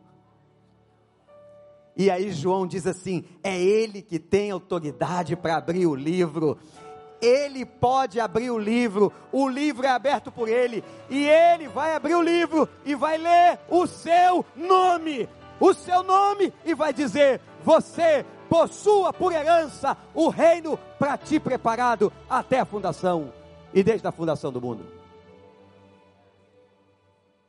E 1.96 2.10
aí 2.10 2.32
João 2.32 2.66
diz 2.66 2.88
assim: 2.88 3.26
é 3.44 3.62
ele 3.62 4.02
que 4.02 4.20
tem 4.20 4.52
autoridade 4.52 5.36
para 5.36 5.58
abrir 5.58 5.86
o 5.86 5.96
livro. 5.96 6.58
Ele 7.22 7.66
pode 7.66 8.18
abrir 8.18 8.50
o 8.50 8.58
livro, 8.58 9.12
o 9.30 9.50
livro 9.50 9.86
é 9.86 9.90
aberto 9.90 10.32
por 10.32 10.48
ele, 10.48 10.82
e 11.10 11.28
ele 11.28 11.68
vai 11.68 11.94
abrir 11.94 12.16
o 12.16 12.22
livro 12.22 12.70
e 12.86 12.96
vai 12.96 13.18
ler 13.18 13.60
o 13.68 13.86
seu 13.86 14.46
nome, 14.56 15.28
o 15.60 15.74
seu 15.74 16.02
nome, 16.02 16.54
e 16.64 16.74
vai 16.74 16.94
dizer: 16.94 17.42
Você 17.66 18.26
possua 18.50 19.14
por 19.14 19.32
herança 19.32 19.96
o 20.14 20.28
reino 20.28 20.78
para 20.98 21.18
ti 21.18 21.40
preparado 21.40 22.12
até 22.30 22.60
a 22.60 22.66
fundação 22.66 23.32
e 23.74 23.84
desde 23.84 24.08
a 24.08 24.12
fundação 24.12 24.52
do 24.52 24.60
mundo. 24.60 24.86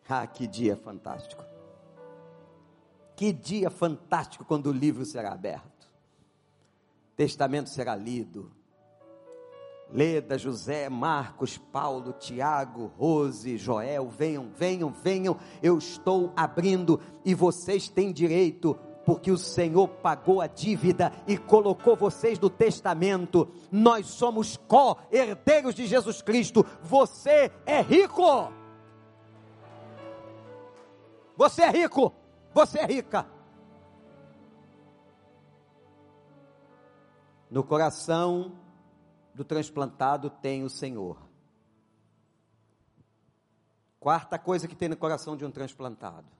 Ah, 0.08 0.26
que 0.26 0.46
dia 0.46 0.76
fantástico! 0.76 1.44
Que 3.16 3.32
dia 3.32 3.70
fantástico 3.70 4.44
quando 4.44 4.66
o 4.68 4.72
livro 4.72 5.04
será 5.04 5.32
aberto, 5.32 5.88
testamento 7.16 7.68
será 7.68 7.94
lido. 7.94 8.50
Leda, 9.92 10.38
José, 10.38 10.88
Marcos, 10.88 11.58
Paulo, 11.58 12.12
Tiago, 12.12 12.92
Rose, 12.96 13.58
Joel, 13.58 14.08
venham, 14.08 14.48
venham, 14.56 14.90
venham, 14.90 15.36
eu 15.60 15.76
estou 15.76 16.32
abrindo 16.36 17.00
e 17.24 17.34
vocês 17.34 17.88
têm 17.88 18.12
direito 18.12 18.78
porque 19.10 19.32
o 19.32 19.36
Senhor 19.36 19.88
pagou 19.88 20.40
a 20.40 20.46
dívida 20.46 21.12
e 21.26 21.36
colocou 21.36 21.96
vocês 21.96 22.38
no 22.38 22.48
testamento. 22.48 23.52
Nós 23.68 24.06
somos 24.06 24.56
co-herdeiros 24.56 25.74
de 25.74 25.84
Jesus 25.84 26.22
Cristo. 26.22 26.64
Você 26.80 27.50
é 27.66 27.82
rico. 27.82 28.52
Você 31.36 31.62
é 31.62 31.70
rico. 31.70 32.14
Você 32.54 32.78
é 32.78 32.86
rica. 32.86 33.26
No 37.50 37.64
coração 37.64 38.52
do 39.34 39.44
transplantado 39.44 40.30
tem 40.30 40.62
o 40.62 40.70
Senhor. 40.70 41.18
Quarta 43.98 44.38
coisa 44.38 44.68
que 44.68 44.76
tem 44.76 44.88
no 44.88 44.96
coração 44.96 45.36
de 45.36 45.44
um 45.44 45.50
transplantado 45.50 46.39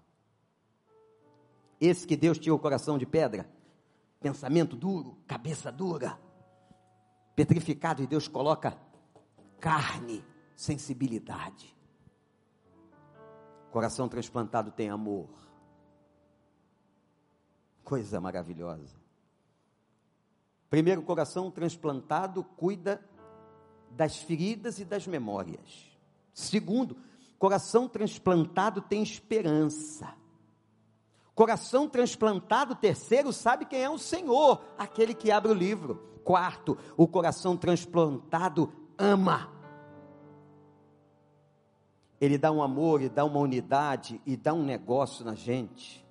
esse 1.80 2.06
que 2.06 2.16
Deus 2.16 2.38
tinha 2.38 2.54
o 2.54 2.58
coração 2.58 2.98
de 2.98 3.06
pedra, 3.06 3.48
pensamento 4.20 4.76
duro, 4.76 5.16
cabeça 5.26 5.72
dura, 5.72 6.20
petrificado, 7.34 8.02
e 8.02 8.06
Deus 8.06 8.28
coloca 8.28 8.76
carne, 9.58 10.22
sensibilidade. 10.54 11.74
Coração 13.70 14.08
transplantado 14.08 14.70
tem 14.70 14.90
amor. 14.90 15.28
Coisa 17.82 18.20
maravilhosa. 18.20 19.00
Primeiro, 20.68 21.02
coração 21.02 21.50
transplantado 21.50 22.44
cuida 22.44 23.04
das 23.90 24.18
feridas 24.18 24.78
e 24.78 24.84
das 24.84 25.06
memórias. 25.06 25.90
Segundo, 26.32 26.96
coração 27.38 27.88
transplantado 27.88 28.80
tem 28.82 29.02
esperança. 29.02 30.19
Coração 31.40 31.88
transplantado, 31.88 32.74
terceiro, 32.74 33.32
sabe 33.32 33.64
quem 33.64 33.80
é 33.80 33.88
o 33.88 33.96
Senhor, 33.96 34.62
aquele 34.76 35.14
que 35.14 35.30
abre 35.30 35.50
o 35.50 35.54
livro. 35.54 35.94
Quarto, 36.22 36.76
o 36.98 37.08
coração 37.08 37.56
transplantado 37.56 38.70
ama. 38.98 39.50
Ele 42.20 42.36
dá 42.36 42.52
um 42.52 42.62
amor, 42.62 43.00
e 43.00 43.08
dá 43.08 43.24
uma 43.24 43.40
unidade 43.40 44.20
e 44.26 44.36
dá 44.36 44.52
um 44.52 44.62
negócio 44.62 45.24
na 45.24 45.34
gente, 45.34 46.06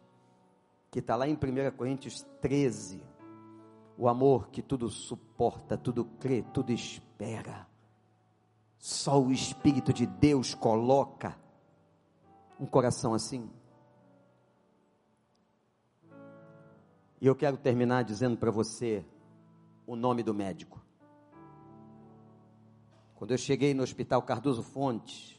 que 0.90 0.98
está 0.98 1.16
lá 1.16 1.28
em 1.28 1.36
1 1.36 1.78
Coríntios 1.78 2.26
13. 2.42 3.00
O 4.00 4.10
amor 4.10 4.50
que 4.50 4.64
tudo 4.64 4.90
suporta, 4.90 5.78
tudo 5.78 6.06
crê, 6.06 6.44
tudo 6.52 6.72
espera. 6.72 7.68
Só 8.80 9.22
o 9.22 9.32
Espírito 9.32 9.94
de 9.94 10.08
Deus 10.08 10.56
coloca 10.56 11.38
um 12.60 12.66
coração 12.66 13.14
assim. 13.14 13.48
E 17.22 17.28
eu 17.28 17.36
quero 17.36 17.58
terminar 17.58 18.04
dizendo 18.04 18.38
para 18.38 18.50
você 18.50 19.06
o 19.86 19.96
nome 19.96 20.24
do 20.24 20.34
médico. 20.34 20.80
Quando 23.16 23.32
eu 23.32 23.38
cheguei 23.38 23.74
no 23.74 23.84
Hospital 23.84 24.22
Cardoso 24.22 24.64
Fontes 24.64 25.38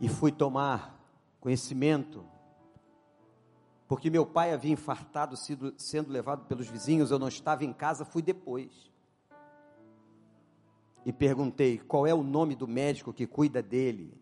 e 0.00 0.08
fui 0.08 0.32
tomar 0.32 0.98
conhecimento, 1.38 2.24
porque 3.86 4.08
meu 4.08 4.24
pai 4.24 4.52
havia 4.52 4.72
infartado, 4.72 5.36
sido, 5.36 5.74
sendo 5.76 6.10
levado 6.10 6.46
pelos 6.46 6.68
vizinhos, 6.68 7.10
eu 7.10 7.18
não 7.18 7.28
estava 7.28 7.64
em 7.64 7.72
casa, 7.72 8.06
fui 8.06 8.22
depois. 8.22 8.90
E 11.04 11.12
perguntei 11.12 11.78
qual 11.78 12.06
é 12.06 12.14
o 12.14 12.22
nome 12.22 12.54
do 12.54 12.66
médico 12.66 13.12
que 13.12 13.26
cuida 13.26 13.62
dele. 13.62 14.12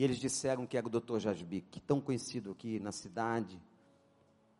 E 0.00 0.02
eles 0.02 0.16
disseram 0.16 0.66
que 0.66 0.78
era 0.78 0.86
o 0.86 0.88
Dr. 0.88 1.18
Jasbic, 1.18 1.78
tão 1.80 2.00
conhecido 2.00 2.52
aqui 2.52 2.80
na 2.80 2.90
cidade, 2.90 3.60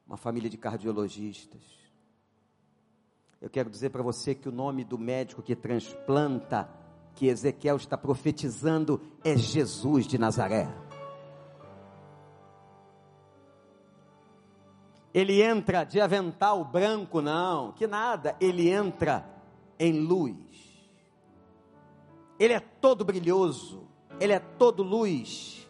uma 0.06 0.18
família 0.18 0.50
de 0.50 0.58
cardiologistas. 0.58 1.62
Eu 3.40 3.48
quero 3.48 3.70
dizer 3.70 3.88
para 3.88 4.02
você 4.02 4.34
que 4.34 4.50
o 4.50 4.52
nome 4.52 4.84
do 4.84 4.98
médico 4.98 5.42
que 5.42 5.56
transplanta, 5.56 6.68
que 7.14 7.26
Ezequiel 7.26 7.76
está 7.76 7.96
profetizando, 7.96 9.00
é 9.24 9.34
Jesus 9.34 10.06
de 10.06 10.18
Nazaré. 10.18 10.68
Ele 15.14 15.40
entra 15.40 15.84
de 15.84 16.02
avental 16.02 16.62
branco, 16.66 17.22
não, 17.22 17.72
que 17.72 17.86
nada, 17.86 18.36
ele 18.42 18.68
entra 18.68 19.26
em 19.78 20.00
luz. 20.00 20.36
Ele 22.38 22.52
é 22.52 22.60
todo 22.60 23.06
brilhoso, 23.06 23.88
ele 24.20 24.34
é 24.34 24.38
todo 24.38 24.82
luz, 24.82 25.66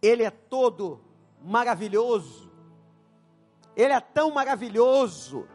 Ele 0.00 0.22
é 0.22 0.30
todo 0.30 1.00
maravilhoso, 1.44 2.50
Ele 3.76 3.92
é 3.92 4.00
tão 4.00 4.30
maravilhoso 4.30 5.46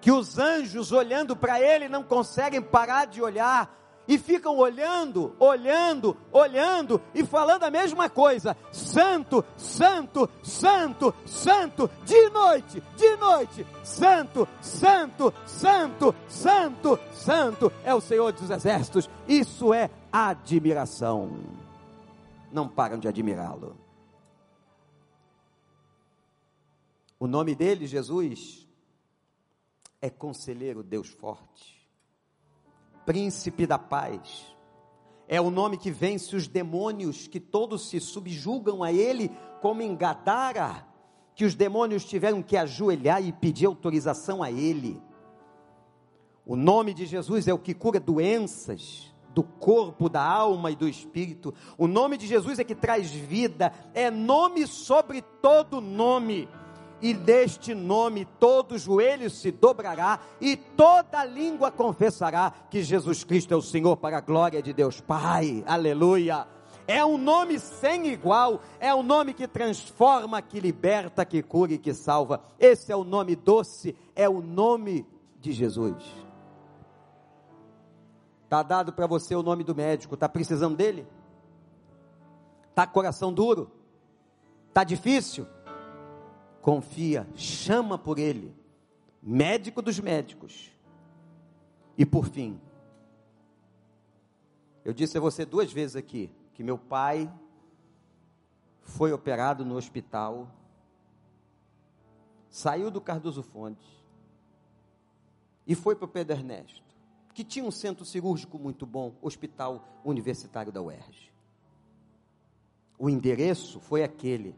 que 0.00 0.12
os 0.12 0.38
anjos 0.38 0.92
olhando 0.92 1.36
para 1.36 1.60
Ele 1.60 1.88
não 1.88 2.04
conseguem 2.04 2.62
parar 2.62 3.06
de 3.06 3.20
olhar 3.20 3.76
e 4.06 4.18
ficam 4.18 4.56
olhando, 4.56 5.34
olhando, 5.38 6.16
olhando 6.32 7.00
e 7.14 7.24
falando 7.24 7.64
a 7.64 7.70
mesma 7.70 8.10
coisa: 8.10 8.56
Santo, 8.72 9.44
Santo, 9.56 10.28
Santo, 10.42 11.14
Santo, 11.24 11.90
de 12.04 12.28
noite, 12.30 12.82
de 12.96 13.16
noite, 13.16 13.66
Santo, 13.84 14.48
Santo, 14.60 15.32
Santo, 15.46 16.14
Santo, 16.28 16.98
Santo 17.12 17.72
é 17.84 17.94
o 17.94 18.00
Senhor 18.00 18.32
dos 18.32 18.50
Exércitos. 18.50 19.08
Isso 19.28 19.72
é 19.72 19.90
admiração. 20.10 21.38
Não 22.50 22.68
param 22.68 22.98
de 22.98 23.08
admirá-lo. 23.08 23.76
O 27.18 27.28
nome 27.28 27.54
dele, 27.54 27.86
Jesus, 27.86 28.68
é 30.00 30.10
Conselheiro 30.10 30.82
Deus 30.82 31.08
Forte 31.08 31.71
príncipe 33.12 33.66
da 33.66 33.78
paz. 33.78 34.56
É 35.28 35.38
o 35.38 35.50
nome 35.50 35.76
que 35.76 35.90
vence 35.90 36.34
os 36.34 36.48
demônios 36.48 37.28
que 37.28 37.38
todos 37.38 37.90
se 37.90 38.00
subjugam 38.00 38.82
a 38.82 38.90
ele, 38.90 39.30
como 39.60 39.82
em 39.82 39.94
Gadara, 39.94 40.86
que 41.34 41.44
os 41.44 41.54
demônios 41.54 42.06
tiveram 42.06 42.42
que 42.42 42.56
ajoelhar 42.56 43.22
e 43.22 43.30
pedir 43.30 43.66
autorização 43.66 44.42
a 44.42 44.50
ele. 44.50 44.98
O 46.46 46.56
nome 46.56 46.94
de 46.94 47.04
Jesus 47.04 47.46
é 47.46 47.52
o 47.52 47.58
que 47.58 47.74
cura 47.74 48.00
doenças 48.00 49.12
do 49.34 49.42
corpo, 49.42 50.08
da 50.08 50.24
alma 50.24 50.70
e 50.70 50.76
do 50.76 50.88
espírito. 50.88 51.52
O 51.76 51.86
nome 51.86 52.16
de 52.16 52.26
Jesus 52.26 52.58
é 52.58 52.64
que 52.64 52.74
traz 52.74 53.10
vida, 53.10 53.74
é 53.92 54.10
nome 54.10 54.66
sobre 54.66 55.20
todo 55.20 55.82
nome 55.82 56.48
e 57.02 57.12
deste 57.12 57.74
nome 57.74 58.24
todo 58.38 58.78
joelho 58.78 59.28
se 59.28 59.50
dobrará 59.50 60.20
e 60.40 60.56
toda 60.56 61.24
língua 61.24 61.72
confessará 61.72 62.52
que 62.70 62.80
Jesus 62.82 63.24
Cristo 63.24 63.52
é 63.52 63.56
o 63.56 63.60
Senhor 63.60 63.96
para 63.96 64.18
a 64.18 64.20
glória 64.20 64.62
de 64.62 64.72
Deus 64.72 65.00
Pai. 65.00 65.64
Aleluia. 65.66 66.46
É 66.86 67.04
um 67.04 67.18
nome 67.18 67.58
sem 67.58 68.06
igual, 68.08 68.60
é 68.78 68.94
um 68.94 69.02
nome 69.02 69.34
que 69.34 69.46
transforma, 69.48 70.40
que 70.40 70.60
liberta, 70.60 71.24
que 71.24 71.42
cura 71.42 71.72
e 71.72 71.78
que 71.78 71.92
salva. 71.92 72.42
Esse 72.58 72.92
é 72.92 72.96
o 72.96 73.04
nome 73.04 73.34
doce, 73.34 73.96
é 74.14 74.28
o 74.28 74.40
nome 74.40 75.06
de 75.40 75.52
Jesus. 75.52 76.02
Está 78.44 78.62
dado 78.62 78.92
para 78.92 79.06
você 79.06 79.34
o 79.34 79.42
nome 79.42 79.64
do 79.64 79.74
médico, 79.74 80.14
está 80.14 80.28
precisando 80.28 80.76
dele? 80.76 81.06
Está 82.68 82.86
coração 82.86 83.32
duro? 83.32 83.70
Está 84.68 84.84
difícil? 84.84 85.46
Confia, 86.62 87.28
chama 87.34 87.98
por 87.98 88.18
ele, 88.18 88.54
médico 89.20 89.82
dos 89.82 89.98
médicos. 89.98 90.70
E 91.98 92.06
por 92.06 92.24
fim, 92.24 92.58
eu 94.84 94.94
disse 94.94 95.18
a 95.18 95.20
você 95.20 95.44
duas 95.44 95.72
vezes 95.72 95.96
aqui 95.96 96.30
que 96.54 96.62
meu 96.62 96.78
pai 96.78 97.30
foi 98.80 99.12
operado 99.12 99.64
no 99.64 99.74
hospital, 99.76 100.48
saiu 102.48 102.90
do 102.90 103.00
Cardoso 103.00 103.42
Fontes 103.42 103.88
e 105.66 105.74
foi 105.74 105.96
para 105.96 106.04
o 106.04 106.08
Pedro 106.08 106.36
Ernesto, 106.36 106.82
que 107.34 107.44
tinha 107.44 107.64
um 107.64 107.70
centro 107.70 108.04
cirúrgico 108.04 108.58
muito 108.58 108.86
bom, 108.86 109.16
Hospital 109.20 110.00
Universitário 110.04 110.70
da 110.70 110.80
UERJ. 110.80 111.32
O 112.98 113.10
endereço 113.10 113.80
foi 113.80 114.04
aquele. 114.04 114.54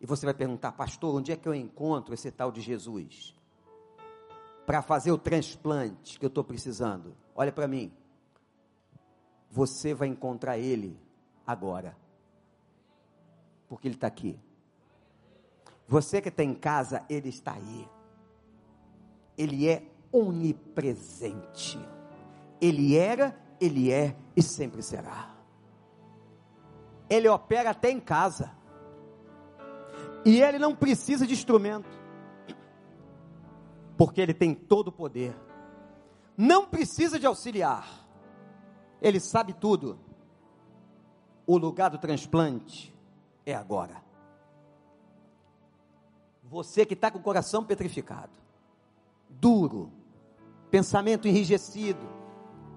E 0.00 0.06
você 0.06 0.26
vai 0.26 0.34
perguntar, 0.34 0.72
pastor, 0.72 1.14
onde 1.14 1.32
é 1.32 1.36
que 1.36 1.48
eu 1.48 1.54
encontro 1.54 2.12
esse 2.12 2.30
tal 2.30 2.52
de 2.52 2.60
Jesus? 2.60 3.34
para 4.66 4.82
fazer 4.82 5.12
o 5.12 5.18
transplante 5.18 6.18
que 6.18 6.24
eu 6.24 6.28
estou 6.28 6.44
precisando. 6.44 7.14
Olha 7.34 7.52
para 7.52 7.68
mim. 7.68 7.92
Você 9.50 9.94
vai 9.94 10.08
encontrar 10.08 10.58
ele 10.58 10.98
agora. 11.46 11.96
Porque 13.68 13.88
ele 13.88 13.94
está 13.94 14.06
aqui. 14.06 14.38
Você 15.86 16.20
que 16.20 16.28
está 16.28 16.42
em 16.42 16.54
casa, 16.54 17.04
ele 17.08 17.28
está 17.28 17.52
aí. 17.52 17.88
Ele 19.36 19.68
é 19.68 19.82
onipresente. 20.10 21.78
Ele 22.60 22.96
era, 22.96 23.38
ele 23.60 23.92
é 23.92 24.16
e 24.34 24.42
sempre 24.42 24.82
será. 24.82 25.34
Ele 27.08 27.28
opera 27.28 27.70
até 27.70 27.90
em 27.90 28.00
casa. 28.00 28.50
E 30.24 30.40
ele 30.40 30.58
não 30.58 30.74
precisa 30.74 31.26
de 31.26 31.34
instrumento. 31.34 31.88
Porque 33.96 34.20
ele 34.20 34.34
tem 34.34 34.54
todo 34.54 34.88
o 34.88 34.92
poder. 34.92 35.36
Não 36.36 36.66
precisa 36.66 37.18
de 37.18 37.26
auxiliar. 37.26 37.88
Ele 39.00 39.20
sabe 39.20 39.52
tudo. 39.52 39.98
O 41.46 41.58
lugar 41.58 41.90
do 41.90 41.98
transplante 41.98 42.94
é 43.44 43.54
agora. 43.54 44.02
Você 46.42 46.86
que 46.86 46.94
está 46.94 47.10
com 47.10 47.18
o 47.18 47.22
coração 47.22 47.64
petrificado, 47.64 48.32
duro, 49.28 49.92
pensamento 50.70 51.28
enrijecido, 51.28 52.06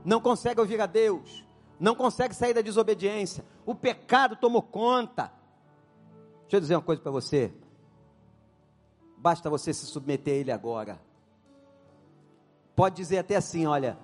não 0.03 0.19
consegue 0.19 0.59
ouvir 0.59 0.81
a 0.81 0.85
Deus, 0.85 1.45
não 1.79 1.95
consegue 1.95 2.33
sair 2.33 2.53
da 2.53 2.61
desobediência, 2.61 3.45
o 3.65 3.75
pecado 3.75 4.35
tomou 4.35 4.61
conta. 4.61 5.31
Deixa 6.47 6.55
eu 6.55 6.61
dizer 6.61 6.75
uma 6.75 6.81
coisa 6.81 7.01
para 7.01 7.11
você. 7.11 7.51
Basta 9.17 9.49
você 9.49 9.73
se 9.73 9.85
submeter 9.85 10.33
a 10.33 10.37
Ele 10.37 10.51
agora. 10.51 10.97
Pode 12.73 12.95
dizer 12.95 13.17
até 13.17 13.35
assim: 13.35 13.65
olha, 13.65 13.97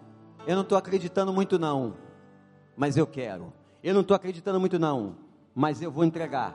eu 0.46 0.54
não 0.54 0.64
estou 0.64 0.78
acreditando 0.78 1.32
muito, 1.32 1.58
não, 1.58 1.96
mas 2.76 2.98
eu 2.98 3.08
quero. 3.08 3.54
Eu 3.82 3.94
não 3.94 4.02
estou 4.02 4.14
acreditando 4.16 4.60
muito, 4.60 4.78
não, 4.78 5.16
mas 5.56 5.82
eu 5.82 5.89
vou 5.89 6.04
entregar. 6.04 6.54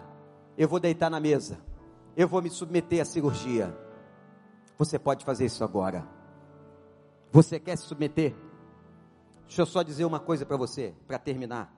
Eu 0.59 0.68
vou 0.68 0.78
deitar 0.78 1.09
na 1.09 1.18
mesa. 1.18 1.59
Eu 2.14 2.28
vou 2.28 2.43
me 2.43 2.51
submeter 2.51 3.01
à 3.01 3.05
cirurgia. 3.07 3.74
Você 4.76 4.99
pode 4.99 5.24
fazer 5.24 5.47
isso 5.47 5.64
agora. 5.64 6.07
Você 7.32 7.59
quer 7.59 7.78
se 7.78 7.84
submeter? 7.84 8.34
Deixa 9.47 9.62
eu 9.62 9.66
só 9.66 9.82
dizer 9.82 10.05
uma 10.05 10.20
coisa 10.20 10.45
para 10.45 10.57
você, 10.59 10.95
para 11.07 11.18
terminar. 11.18 11.74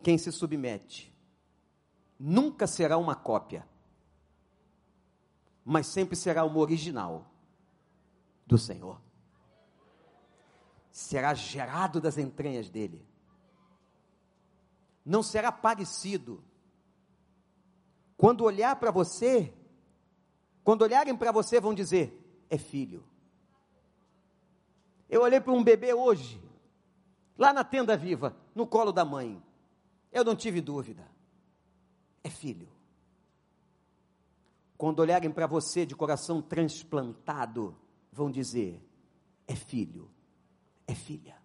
Quem 0.00 0.16
se 0.16 0.30
submete 0.30 1.09
nunca 2.20 2.66
será 2.66 2.98
uma 2.98 3.14
cópia, 3.14 3.66
mas 5.64 5.86
sempre 5.86 6.14
será 6.14 6.44
uma 6.44 6.58
original 6.58 7.24
do 8.46 8.58
Senhor. 8.58 9.00
Será 10.92 11.32
gerado 11.32 11.98
das 11.98 12.18
entranhas 12.18 12.68
dele. 12.68 13.02
Não 15.02 15.22
será 15.22 15.50
parecido. 15.50 16.44
Quando 18.18 18.44
olhar 18.44 18.76
para 18.76 18.90
você, 18.90 19.54
quando 20.62 20.82
olharem 20.82 21.16
para 21.16 21.32
você, 21.32 21.58
vão 21.58 21.72
dizer: 21.72 22.44
é 22.50 22.58
filho. 22.58 23.02
Eu 25.08 25.22
olhei 25.22 25.40
para 25.40 25.52
um 25.52 25.64
bebê 25.64 25.94
hoje, 25.94 26.40
lá 27.38 27.52
na 27.52 27.64
tenda 27.64 27.96
viva, 27.96 28.36
no 28.54 28.66
colo 28.66 28.92
da 28.92 29.04
mãe. 29.04 29.42
Eu 30.12 30.24
não 30.24 30.36
tive 30.36 30.60
dúvida. 30.60 31.08
É 32.22 32.28
filho. 32.30 32.68
Quando 34.76 35.00
olharem 35.00 35.30
para 35.30 35.46
você 35.46 35.84
de 35.84 35.94
coração 35.94 36.40
transplantado, 36.40 37.76
vão 38.12 38.30
dizer: 38.30 38.82
é 39.46 39.54
filho, 39.54 40.10
é 40.86 40.94
filha. 40.94 41.36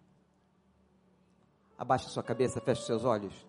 Abaixe 1.78 2.08
sua 2.08 2.22
cabeça, 2.22 2.60
feche 2.60 2.82
seus 2.82 3.04
olhos. 3.04 3.46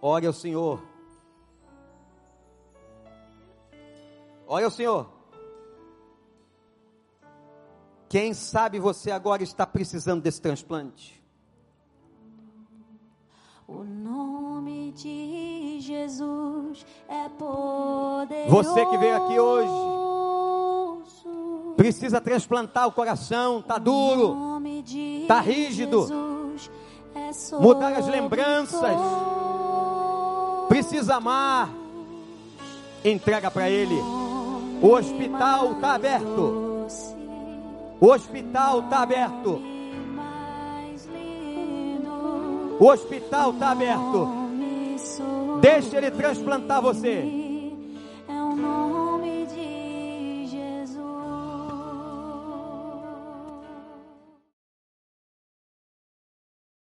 Ore 0.00 0.26
ao 0.26 0.32
Senhor. 0.32 0.80
Ore 4.46 4.64
ao 4.64 4.70
Senhor. 4.70 5.12
Quem 8.08 8.32
sabe 8.32 8.78
você 8.78 9.10
agora 9.10 9.42
está 9.42 9.66
precisando 9.66 10.22
desse 10.22 10.40
transplante? 10.40 11.20
O 13.68 13.82
nome 13.82 14.92
de 14.92 15.80
Jesus 15.80 16.86
é 17.08 17.28
poderoso. 17.30 18.48
Você 18.48 18.86
que 18.86 18.96
veio 18.96 19.16
aqui 19.16 19.40
hoje 19.40 19.72
precisa 21.76 22.20
transplantar 22.20 22.86
o 22.86 22.92
coração, 22.92 23.60
tá 23.60 23.76
duro, 23.76 24.36
tá 25.26 25.40
rígido, 25.40 26.06
é 27.12 27.56
mudar 27.58 27.92
as 27.94 28.06
lembranças, 28.06 28.96
precisa 30.68 31.16
amar. 31.16 31.68
Entrega 33.04 33.50
para 33.50 33.68
Ele. 33.68 34.00
O 34.80 34.92
hospital 34.92 35.72
está 35.72 35.94
aberto. 35.94 36.86
O 38.00 38.06
hospital 38.06 38.80
está 38.80 39.00
aberto. 39.00 39.75
O 42.78 42.88
hospital 42.88 43.52
está 43.52 43.70
aberto. 43.70 44.28
Deixe 45.60 45.96
ele 45.96 46.10
transplantar 46.10 46.82
você. 46.82 47.24